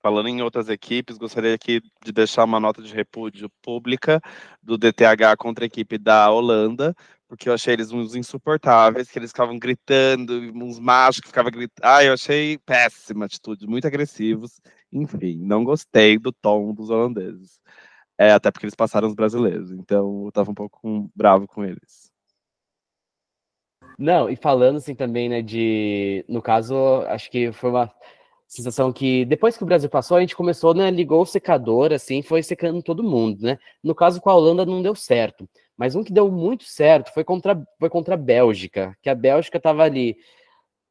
Falando 0.00 0.28
em 0.28 0.42
outras 0.42 0.68
equipes, 0.68 1.18
gostaria 1.18 1.54
aqui 1.54 1.80
de 2.04 2.12
deixar 2.12 2.44
uma 2.44 2.60
nota 2.60 2.80
de 2.80 2.94
repúdio 2.94 3.50
pública 3.60 4.20
do 4.62 4.78
DTH 4.78 5.36
contra 5.36 5.64
a 5.64 5.66
equipe 5.66 5.98
da 5.98 6.30
Holanda, 6.30 6.94
porque 7.26 7.48
eu 7.48 7.52
achei 7.52 7.74
eles 7.74 7.90
uns 7.90 8.14
insuportáveis, 8.14 9.10
que 9.10 9.18
eles 9.18 9.30
ficavam 9.30 9.58
gritando, 9.58 10.34
uns 10.54 10.78
machos 10.78 11.20
que 11.20 11.28
ficavam 11.28 11.50
gritando. 11.50 11.84
Ah, 11.84 12.04
eu 12.04 12.12
achei 12.14 12.58
péssima 12.58 13.26
atitude, 13.26 13.66
muito 13.66 13.86
agressivos. 13.86 14.60
Enfim, 14.92 15.38
não 15.40 15.64
gostei 15.64 16.18
do 16.18 16.32
tom 16.32 16.72
dos 16.72 16.90
holandeses. 16.90 17.60
É, 18.16 18.32
até 18.32 18.50
porque 18.50 18.66
eles 18.66 18.74
passaram 18.74 19.08
os 19.08 19.14
brasileiros, 19.14 19.70
então 19.72 20.24
eu 20.26 20.32
tava 20.32 20.50
um 20.50 20.54
pouco 20.54 21.10
bravo 21.14 21.46
com 21.46 21.64
eles. 21.64 22.10
Não, 23.98 24.30
e 24.30 24.36
falando 24.36 24.76
assim 24.76 24.94
também, 24.94 25.28
né, 25.28 25.42
de. 25.42 26.24
No 26.28 26.40
caso, 26.40 27.02
acho 27.08 27.30
que 27.30 27.52
foi 27.52 27.70
uma 27.70 27.92
sensação 28.48 28.92
que 28.92 29.24
depois 29.26 29.56
que 29.56 29.62
o 29.62 29.66
Brasil 29.66 29.90
passou, 29.90 30.16
a 30.16 30.20
gente 30.20 30.34
começou, 30.34 30.74
né, 30.74 30.90
ligou 30.90 31.22
o 31.22 31.26
secador, 31.26 31.92
assim, 31.92 32.22
foi 32.22 32.42
secando 32.42 32.82
todo 32.82 33.02
mundo, 33.04 33.42
né? 33.42 33.58
No 33.84 33.94
caso 33.94 34.20
com 34.20 34.30
a 34.30 34.34
Holanda 34.34 34.64
não 34.64 34.82
deu 34.82 34.94
certo, 34.94 35.48
mas 35.76 35.94
um 35.94 36.02
que 36.02 36.12
deu 36.12 36.30
muito 36.30 36.64
certo 36.64 37.12
foi 37.12 37.22
contra, 37.22 37.62
foi 37.78 37.90
contra 37.90 38.14
a 38.14 38.16
Bélgica, 38.16 38.96
que 39.02 39.10
a 39.10 39.14
Bélgica 39.14 39.60
tava 39.60 39.82
ali, 39.84 40.16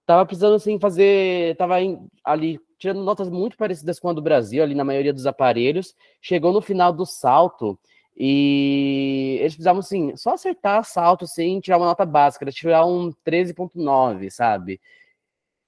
tava 0.06 0.26
precisando, 0.26 0.56
assim, 0.56 0.80
fazer, 0.80 1.58
tava 1.58 1.82
em, 1.82 2.00
ali 2.24 2.60
tirando 2.80 3.04
notas 3.04 3.30
muito 3.30 3.58
parecidas 3.58 4.00
com 4.00 4.10
a 4.10 4.14
do 4.14 4.22
Brasil, 4.22 4.62
ali 4.64 4.76
na 4.76 4.84
maioria 4.84 5.14
dos 5.14 5.26
aparelhos, 5.26 5.96
chegou 6.22 6.54
no 6.54 6.62
final 6.62 6.94
do 6.94 7.06
salto 7.06 7.78
e 8.16 9.38
eles 9.40 9.54
precisavam, 9.54 9.80
assim, 9.80 10.16
só 10.16 10.34
acertar 10.34 10.84
salto, 10.84 11.26
assim, 11.26 11.60
tirar 11.60 11.78
uma 11.78 11.88
nota 11.88 12.06
básica, 12.06 12.46
tirar 12.52 12.86
um 12.86 13.12
13.9, 13.26 14.30
sabe? 14.32 14.80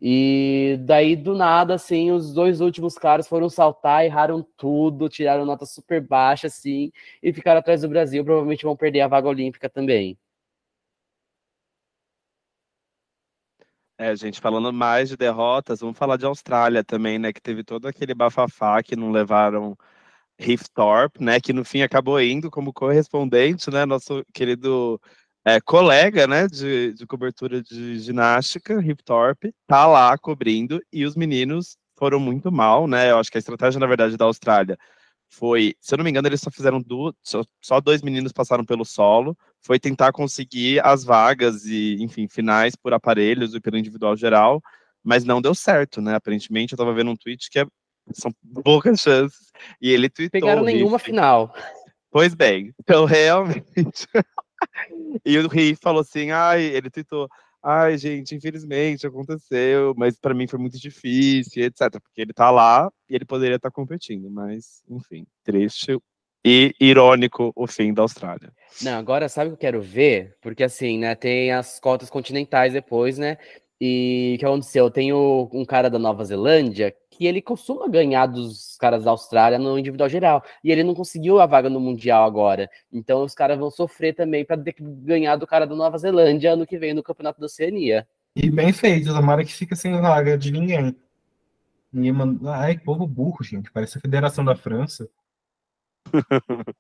E 0.02 0.78
daí, 0.82 1.16
do 1.16 1.36
nada, 1.36 1.74
assim, 1.76 2.12
os 2.12 2.34
dois 2.34 2.62
últimos 2.62 2.96
caras 2.98 3.28
foram 3.28 3.50
saltar, 3.50 4.06
erraram 4.06 4.46
tudo, 4.56 5.10
tiraram 5.10 5.46
nota 5.46 5.66
super 5.66 6.02
baixa, 6.02 6.48
assim, 6.48 6.92
e 7.22 7.34
ficaram 7.34 7.60
atrás 7.60 7.82
do 7.82 7.90
Brasil, 7.90 8.24
provavelmente 8.24 8.64
vão 8.64 8.76
perder 8.78 9.02
a 9.02 9.08
vaga 9.08 9.28
olímpica 9.28 9.70
também. 9.70 10.18
É, 13.98 14.16
gente, 14.16 14.40
falando 14.40 14.72
mais 14.72 15.10
de 15.10 15.18
derrotas, 15.18 15.82
vamos 15.82 15.98
falar 15.98 16.16
de 16.16 16.26
Austrália 16.26 16.84
também, 16.86 17.20
né? 17.20 17.34
Que 17.34 17.42
teve 17.42 17.66
todo 17.66 17.86
aquele 17.86 18.14
bafafá 18.14 18.82
que 18.82 18.96
não 18.96 19.12
levaram 19.12 19.78
Thorpe, 20.74 21.24
né, 21.24 21.40
que 21.40 21.54
no 21.54 21.66
fim 21.66 21.82
acabou 21.82 22.20
indo 22.22 22.50
como 22.50 22.74
correspondente, 22.74 23.70
né, 23.70 23.86
nosso 23.86 24.26
querido 24.34 25.00
é, 25.46 25.60
colega, 25.62 26.28
né, 26.28 26.48
de, 26.48 26.94
de, 26.94 27.06
cobertura 27.06 27.62
de 27.62 28.00
ginástica, 28.00 28.76
Thorpe, 29.04 29.54
tá 29.68 29.88
lá 29.88 30.18
cobrindo 30.18 30.82
e 30.92 31.06
os 31.06 31.16
meninos 31.16 31.78
foram 31.98 32.20
muito 32.20 32.52
mal, 32.52 32.88
né, 32.88 33.12
eu 33.12 33.18
acho 33.18 33.32
que 33.32 33.38
a 33.38 33.40
estratégia, 33.40 33.80
na 33.80 33.88
verdade, 33.88 34.18
da 34.18 34.26
Austrália 34.26 34.78
foi, 35.30 35.76
se 35.80 35.94
eu 35.94 35.98
não 35.98 36.04
me 36.04 36.10
engano, 36.10 36.28
eles 36.28 36.42
só 36.42 36.50
fizeram 36.50 36.82
duas, 36.82 37.14
só, 37.24 37.44
só 37.62 37.80
dois 37.80 38.02
meninos 38.02 38.32
passaram 38.32 38.66
pelo 38.66 38.84
solo, 38.84 39.38
foi 39.62 39.80
tentar 39.80 40.12
conseguir 40.12 40.84
as 40.86 41.04
vagas 41.04 41.66
e, 41.66 41.98
enfim, 42.02 42.28
finais 42.28 42.76
por 42.76 42.94
aparelhos 42.94 43.54
e 43.54 43.60
pelo 43.60 43.78
individual 43.78 44.18
geral, 44.18 44.62
mas 45.04 45.24
não 45.24 45.42
deu 45.42 45.54
certo, 45.54 46.02
né? 46.02 46.16
Aparentemente, 46.16 46.74
eu 46.74 46.76
estava 46.76 46.94
vendo 46.94 47.12
um 47.12 47.16
tweet 47.16 47.50
que 47.50 47.60
é, 47.60 47.66
são 48.12 48.32
poucas 48.64 49.00
chances, 49.00 49.52
e 49.80 49.92
ele 49.92 50.10
tweetou... 50.10 50.42
Pegaram 50.42 50.64
nenhuma 50.64 50.98
final. 50.98 51.54
Pois 52.10 52.34
bem, 52.34 52.74
então 52.80 53.06
realmente... 53.06 54.08
e 55.26 55.38
o 55.38 55.48
Riff 55.48 55.80
falou 55.82 56.02
assim, 56.02 56.32
ai, 56.32 56.64
ele 56.64 56.90
tweetou, 56.90 57.28
ai, 57.64 57.98
gente, 57.98 58.36
infelizmente 58.36 59.06
aconteceu, 59.06 59.94
mas 59.98 60.20
para 60.20 60.34
mim 60.34 60.48
foi 60.48 60.60
muito 60.60 60.80
difícil, 60.80 61.64
etc. 61.64 61.92
Porque 62.02 62.22
ele 62.22 62.34
tá 62.34 62.50
lá 62.50 62.90
e 63.10 63.16
ele 63.16 63.26
poderia 63.26 63.58
estar 63.58 63.72
competindo, 63.72 64.30
mas, 64.30 64.84
enfim, 64.90 65.26
triste 65.44 65.98
e 66.46 66.74
irônico 66.80 67.52
o 67.56 67.68
fim 67.68 67.94
da 67.94 68.02
Austrália. 68.02 68.52
Não, 68.82 68.98
agora 68.98 69.28
sabe 69.28 69.48
o 69.48 69.52
que 69.52 69.56
eu 69.56 69.72
quero 69.72 69.82
ver? 69.82 70.38
Porque 70.42 70.64
assim, 70.64 70.98
né, 70.98 71.16
tem 71.16 71.52
as 71.52 71.80
cotas 71.80 72.10
continentais 72.10 72.74
depois, 72.74 73.18
né? 73.18 73.38
E 73.82 74.34
o 74.36 74.40
que 74.40 74.46
aconteceu? 74.46 74.90
Tem 74.92 75.14
um 75.14 75.66
cara 75.66 75.90
da 75.90 75.98
Nova 75.98 76.24
Zelândia 76.26 76.94
que 77.20 77.28
ele 77.28 77.42
costuma 77.42 77.86
ganhar 77.90 78.28
dos 78.28 78.78
caras 78.78 79.04
da 79.04 79.12
Austrália 79.12 79.60
no 79.60 79.78
individual 79.78 80.08
geral. 80.08 80.42
E 80.64 80.72
ele 80.72 80.86
não 80.86 80.96
conseguiu 80.96 81.42
a 81.42 81.46
vaga 81.46 81.70
no 81.70 81.78
Mundial 81.78 82.24
agora. 82.24 82.70
Então 82.90 83.26
os 83.26 83.36
caras 83.36 83.60
vão 83.60 83.70
sofrer 83.70 84.16
também 84.16 84.46
para 84.46 84.58
ter 84.58 84.72
que 84.72 84.82
ganhar 84.82 85.36
do 85.36 85.46
cara 85.46 85.68
da 85.68 85.76
Nova 85.76 85.98
Zelândia 85.98 86.54
ano 86.54 86.66
que 86.66 86.78
vem 86.78 86.94
no 86.94 87.04
Campeonato 87.04 87.38
da 87.38 87.48
Oceania. 87.48 88.08
E 88.34 88.50
bem 88.50 88.72
feito, 88.72 89.14
tomara 89.14 89.44
que 89.44 89.52
fica 89.52 89.76
sem 89.76 90.00
vaga 90.00 90.38
de 90.38 90.50
ninguém. 90.50 90.96
Ninguém 91.92 92.14
manda... 92.14 92.56
Ai, 92.56 92.80
povo 92.80 93.06
burro, 93.06 93.44
gente. 93.44 93.70
Parece 93.70 93.98
a 93.98 94.02
Federação 94.02 94.46
da 94.46 94.56
França. 94.56 95.10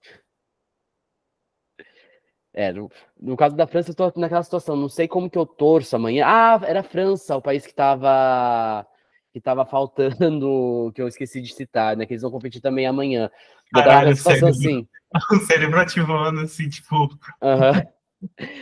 É, 2.51 2.73
no, 2.73 2.89
no, 3.21 3.37
caso 3.37 3.55
da 3.55 3.67
França, 3.67 3.91
eu 3.91 3.95
tô 3.95 4.11
naquela 4.19 4.41
situação, 4.41 4.75
não 4.75 4.89
sei 4.89 5.07
como 5.07 5.29
que 5.29 5.37
eu 5.37 5.45
torço 5.45 5.95
amanhã. 5.95 6.25
Ah, 6.27 6.59
era 6.65 6.79
a 6.79 6.83
França, 6.83 7.37
o 7.37 7.41
país 7.41 7.65
que 7.65 7.73
tava 7.73 8.85
que 9.39 9.43
tava 9.43 9.65
faltando, 9.65 10.91
que 10.95 11.01
eu 11.01 11.07
esqueci 11.07 11.41
de 11.41 11.53
citar, 11.53 11.95
né? 11.95 12.05
Que 12.05 12.13
eles 12.13 12.21
vão 12.21 12.31
competir 12.31 12.61
também 12.61 12.85
amanhã. 12.85 13.29
Caralho, 13.73 14.15
situação 14.15 14.53
cérebro, 14.53 14.69
assim. 14.69 14.87
O 15.31 15.39
cérebro 15.45 15.79
ativando, 15.79 16.41
assim, 16.41 16.69
tipo. 16.69 16.95
Uhum. 16.95 17.81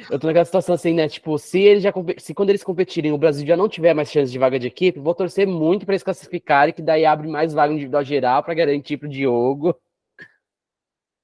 Eu 0.10 0.20
tô 0.20 0.28
naquela 0.28 0.46
situação 0.46 0.76
assim, 0.76 0.94
né? 0.94 1.10
Tipo, 1.10 1.38
se 1.38 1.60
eles 1.60 1.84
já 1.84 1.92
se 2.20 2.34
quando 2.34 2.50
eles 2.50 2.64
competirem, 2.64 3.12
o 3.12 3.18
Brasil 3.18 3.46
já 3.46 3.58
não 3.58 3.68
tiver 3.68 3.94
mais 3.94 4.12
chance 4.12 4.32
de 4.32 4.38
vaga 4.38 4.60
de 4.60 4.68
equipe, 4.68 5.00
vou 5.00 5.16
torcer 5.16 5.48
muito 5.48 5.86
para 5.86 5.96
eles 5.96 6.04
classificarem, 6.04 6.74
que 6.74 6.82
daí 6.82 7.06
abre 7.06 7.28
mais 7.28 7.54
vaga 7.54 7.74
individual 7.74 8.04
geral 8.04 8.44
para 8.44 8.54
garantir 8.54 8.98
pro 8.98 9.10
Diogo. 9.10 9.76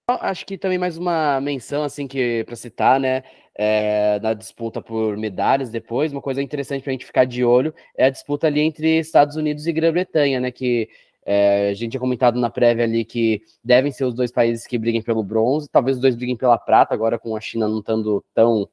Acho 0.05 0.45
que 0.45 0.57
também 0.57 0.77
mais 0.77 0.97
uma 0.97 1.39
menção, 1.39 1.81
assim, 1.81 2.07
que 2.09 2.43
para 2.43 2.57
citar, 2.57 2.99
né, 2.99 3.23
é, 3.55 4.19
na 4.21 4.33
disputa 4.33 4.81
por 4.81 5.15
medalhas 5.15 5.69
depois, 5.69 6.11
uma 6.11 6.21
coisa 6.21 6.41
interessante 6.41 6.83
para 6.83 6.91
a 6.91 6.93
gente 6.93 7.05
ficar 7.05 7.23
de 7.23 7.45
olho 7.45 7.73
é 7.95 8.07
a 8.07 8.09
disputa 8.09 8.47
ali 8.47 8.59
entre 8.59 8.99
Estados 8.99 9.37
Unidos 9.37 9.65
e 9.65 9.71
Grã-Bretanha, 9.71 10.41
né, 10.41 10.51
que 10.51 10.89
é, 11.25 11.69
a 11.69 11.73
gente 11.73 11.91
tinha 11.91 12.01
comentado 12.01 12.37
na 12.37 12.49
prévia 12.49 12.83
ali 12.83 13.05
que 13.05 13.43
devem 13.63 13.93
ser 13.93 14.03
os 14.03 14.13
dois 14.13 14.29
países 14.29 14.67
que 14.67 14.77
briguem 14.77 15.01
pelo 15.01 15.23
bronze, 15.23 15.69
talvez 15.71 15.95
os 15.95 16.01
dois 16.01 16.17
briguem 16.17 16.35
pela 16.35 16.57
prata, 16.57 16.93
agora 16.93 17.17
com 17.17 17.33
a 17.33 17.39
China 17.39 17.69
não 17.69 17.79
estando 17.79 18.21
tão, 18.33 18.67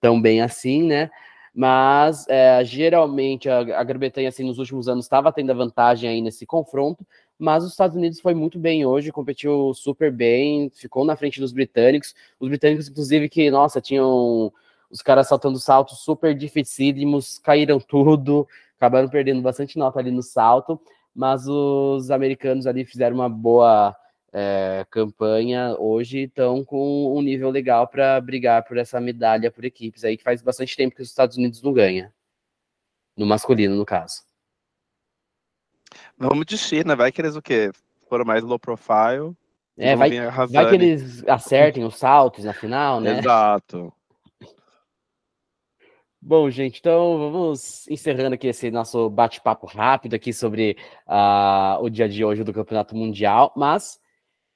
tão 0.00 0.22
bem 0.22 0.40
assim, 0.40 0.84
né, 0.84 1.10
mas 1.52 2.28
é, 2.28 2.62
geralmente 2.64 3.48
a, 3.48 3.58
a 3.80 3.82
Grã-Bretanha, 3.82 4.28
assim, 4.28 4.44
nos 4.44 4.60
últimos 4.60 4.86
anos 4.86 5.06
estava 5.06 5.32
tendo 5.32 5.50
a 5.50 5.54
vantagem 5.54 6.08
aí 6.08 6.20
nesse 6.20 6.46
confronto, 6.46 7.04
mas 7.38 7.64
os 7.64 7.72
Estados 7.72 7.96
Unidos 7.96 8.20
foi 8.20 8.34
muito 8.34 8.58
bem 8.58 8.86
hoje, 8.86 9.12
competiu 9.12 9.72
super 9.74 10.10
bem, 10.10 10.70
ficou 10.74 11.04
na 11.04 11.16
frente 11.16 11.40
dos 11.40 11.52
britânicos. 11.52 12.14
Os 12.40 12.48
britânicos, 12.48 12.88
inclusive, 12.88 13.28
que, 13.28 13.50
nossa, 13.50 13.80
tinham 13.80 14.52
os 14.90 15.02
caras 15.02 15.28
saltando 15.28 15.58
saltos 15.58 15.98
super 16.00 16.34
dificílimos, 16.34 17.38
caíram 17.38 17.78
tudo, 17.78 18.48
acabaram 18.76 19.08
perdendo 19.08 19.42
bastante 19.42 19.78
nota 19.78 19.98
ali 19.98 20.10
no 20.10 20.22
salto, 20.22 20.80
mas 21.14 21.46
os 21.48 22.10
americanos 22.10 22.66
ali 22.66 22.84
fizeram 22.84 23.16
uma 23.16 23.28
boa 23.28 23.94
é, 24.32 24.86
campanha 24.90 25.74
hoje, 25.78 26.24
estão 26.24 26.64
com 26.64 27.16
um 27.16 27.22
nível 27.22 27.50
legal 27.50 27.88
para 27.88 28.20
brigar 28.20 28.64
por 28.64 28.76
essa 28.76 29.00
medalha 29.00 29.50
por 29.50 29.64
equipes 29.64 30.04
aí, 30.04 30.16
que 30.16 30.22
faz 30.22 30.42
bastante 30.42 30.76
tempo 30.76 30.94
que 30.94 31.02
os 31.02 31.08
Estados 31.08 31.36
Unidos 31.36 31.62
não 31.62 31.72
ganha. 31.72 32.12
No 33.16 33.24
masculino, 33.26 33.74
no 33.74 33.86
caso. 33.86 34.25
Vamos 36.18 36.46
de 36.46 36.56
China, 36.56 36.96
vai 36.96 37.12
que 37.12 37.20
eles 37.20 37.36
o 37.36 37.42
quê? 37.42 37.70
Foram 38.08 38.24
mais 38.24 38.42
low 38.42 38.58
profile. 38.58 39.34
É, 39.78 39.94
vai, 39.94 40.10
vai 40.48 40.68
que 40.68 40.74
eles 40.74 41.22
acertem 41.28 41.84
os 41.84 41.96
saltos 41.96 42.44
na 42.44 42.54
final, 42.54 43.00
né? 43.00 43.18
Exato. 43.18 43.92
Bom, 46.20 46.50
gente, 46.50 46.80
então 46.80 47.18
vamos 47.18 47.86
encerrando 47.88 48.34
aqui 48.34 48.48
esse 48.48 48.70
nosso 48.70 49.08
bate-papo 49.10 49.66
rápido 49.66 50.14
aqui 50.14 50.32
sobre 50.32 50.76
uh, 51.06 51.80
o 51.80 51.90
dia 51.90 52.08
de 52.08 52.24
hoje 52.24 52.42
do 52.42 52.52
Campeonato 52.52 52.96
Mundial, 52.96 53.52
mas, 53.54 54.00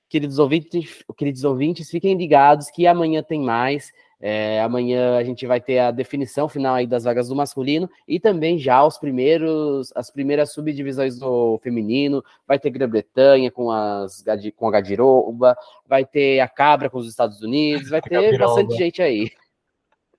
queridos 0.08 0.38
ouvintes, 0.38 1.04
queridos 1.16 1.44
ouvintes, 1.44 1.90
fiquem 1.90 2.16
ligados 2.16 2.70
que 2.70 2.86
amanhã 2.86 3.22
tem 3.22 3.40
mais. 3.40 3.92
É, 4.22 4.60
amanhã 4.60 5.16
a 5.16 5.24
gente 5.24 5.46
vai 5.46 5.60
ter 5.60 5.78
a 5.78 5.90
definição 5.90 6.46
final 6.46 6.74
aí 6.74 6.86
das 6.86 7.04
vagas 7.04 7.28
do 7.28 7.34
masculino 7.34 7.88
e 8.06 8.20
também 8.20 8.58
já 8.58 8.84
os 8.84 8.98
primeiros, 8.98 9.90
as 9.96 10.10
primeiras 10.10 10.52
subdivisões 10.52 11.18
do 11.18 11.58
feminino. 11.62 12.22
Vai 12.46 12.58
ter 12.58 12.68
Grã-Bretanha 12.68 13.50
com, 13.50 13.70
as, 13.70 14.22
com 14.56 14.68
a 14.68 14.70
Gadiroba, 14.70 15.56
vai 15.86 16.04
ter 16.04 16.40
a 16.40 16.48
Cabra 16.48 16.90
com 16.90 16.98
os 16.98 17.08
Estados 17.08 17.40
Unidos, 17.40 17.88
vai 17.88 18.02
ter 18.02 18.38
bastante 18.38 18.76
gente 18.76 19.00
aí. 19.00 19.30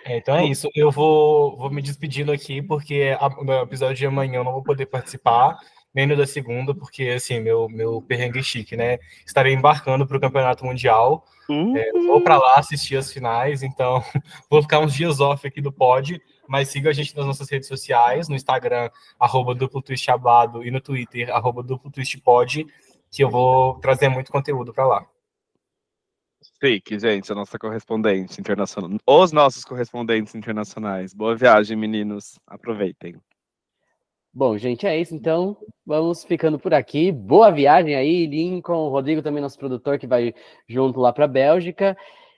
É, 0.06 0.17
então 0.17 0.36
é 0.36 0.46
isso. 0.46 0.69
Eu 0.76 0.91
vou, 0.91 1.58
vou 1.58 1.69
me 1.69 1.82
despedindo 1.82 2.32
aqui, 2.32 2.62
porque 2.62 3.15
a, 3.19 3.30
no 3.30 3.54
episódio 3.62 3.96
de 3.96 4.06
amanhã 4.06 4.36
eu 4.36 4.43
não 4.43 4.52
vou 4.52 4.63
poder 4.63 4.86
participar 4.86 5.58
nem 5.93 6.08
no 6.08 6.15
da 6.17 6.25
segunda, 6.25 6.73
porque 6.73 7.10
assim, 7.10 7.39
meu, 7.39 7.69
meu 7.69 8.01
perrengue 8.01 8.43
chique, 8.43 8.75
né? 8.75 8.97
Estarei 9.25 9.53
embarcando 9.53 10.08
para 10.08 10.17
o 10.17 10.19
Campeonato 10.19 10.65
Mundial. 10.65 11.25
Uhum. 11.47 11.77
É, 11.77 11.91
vou 11.91 12.21
para 12.21 12.38
lá 12.38 12.56
assistir 12.56 12.97
as 12.97 13.12
finais, 13.12 13.62
então 13.62 14.03
vou 14.49 14.62
ficar 14.62 14.79
uns 14.79 14.93
dias 14.93 15.19
off 15.19 15.45
aqui 15.45 15.62
do 15.62 15.71
pod, 15.71 16.19
mas 16.47 16.69
siga 16.69 16.89
a 16.89 16.93
gente 16.93 17.15
nas 17.15 17.25
nossas 17.25 17.49
redes 17.49 17.67
sociais, 17.67 18.27
no 18.27 18.36
Instagram, 18.36 18.89
arroba 19.19 19.53
duplo 19.53 19.82
twist 19.82 20.10
abado, 20.10 20.65
e 20.65 20.71
no 20.71 20.82
Twitter, 20.82 21.29
arroba 21.29 21.62
duplo 21.62 21.91
twist 21.91 22.19
pod, 22.21 22.65
que 23.12 23.23
eu 23.23 23.29
vou 23.29 23.75
trazer 23.79 24.10
muito 24.10 24.32
conteúdo 24.32 24.73
para 24.73 24.88
lá. 24.88 25.06
Fique, 26.60 26.97
gente, 26.97 27.32
a 27.32 27.36
nossa 27.36 27.60
correspondente 27.60 28.39
internacional. 28.39 28.97
Os 29.06 29.32
nossos 29.32 29.63
correspondentes 29.63 30.34
internacionais. 30.34 31.13
Boa 31.13 31.36
viagem, 31.36 31.77
meninos. 31.77 32.39
Aproveitem. 32.47 33.17
Bom, 34.34 34.58
gente, 34.58 34.88
é 34.88 35.00
isso. 35.00 35.13
Então, 35.13 35.56
vamos 35.86 36.24
ficando 36.24 36.58
por 36.58 36.74
aqui. 36.74 37.12
Boa 37.12 37.52
viagem 37.52 37.93
aí, 37.93 38.26
Lincoln, 38.26 38.89
Rodrigo 38.89 39.22
também, 39.22 39.41
nosso 39.41 39.60
produtor, 39.60 40.00
que 40.00 40.08
vai 40.08 40.34
junto 40.67 41.00
lá 41.00 41.13
para 41.13 41.26
a 41.26 41.28
Bélgica. 41.28 41.96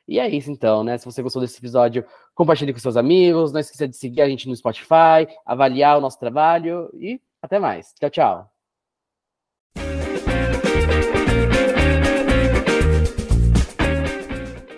E 0.07 0.19
é 0.19 0.27
isso, 0.29 0.51
então, 0.51 0.83
né? 0.83 0.97
Se 0.97 1.05
você 1.05 1.21
gostou 1.23 1.41
desse 1.41 1.57
episódio, 1.57 2.05
compartilhe 2.35 2.73
com 2.73 2.79
seus 2.79 2.97
amigos. 2.97 3.53
Não 3.53 3.61
esqueça 3.61 3.87
de 3.87 3.95
seguir 3.95 4.21
a 4.21 4.29
gente 4.29 4.47
no 4.47 4.55
Spotify, 4.55 5.25
avaliar 5.45 5.97
o 5.97 6.01
nosso 6.01 6.19
trabalho 6.19 6.89
e 6.95 7.19
até 7.41 7.59
mais. 7.59 7.93
Tchau, 7.93 8.09
tchau. 8.09 8.54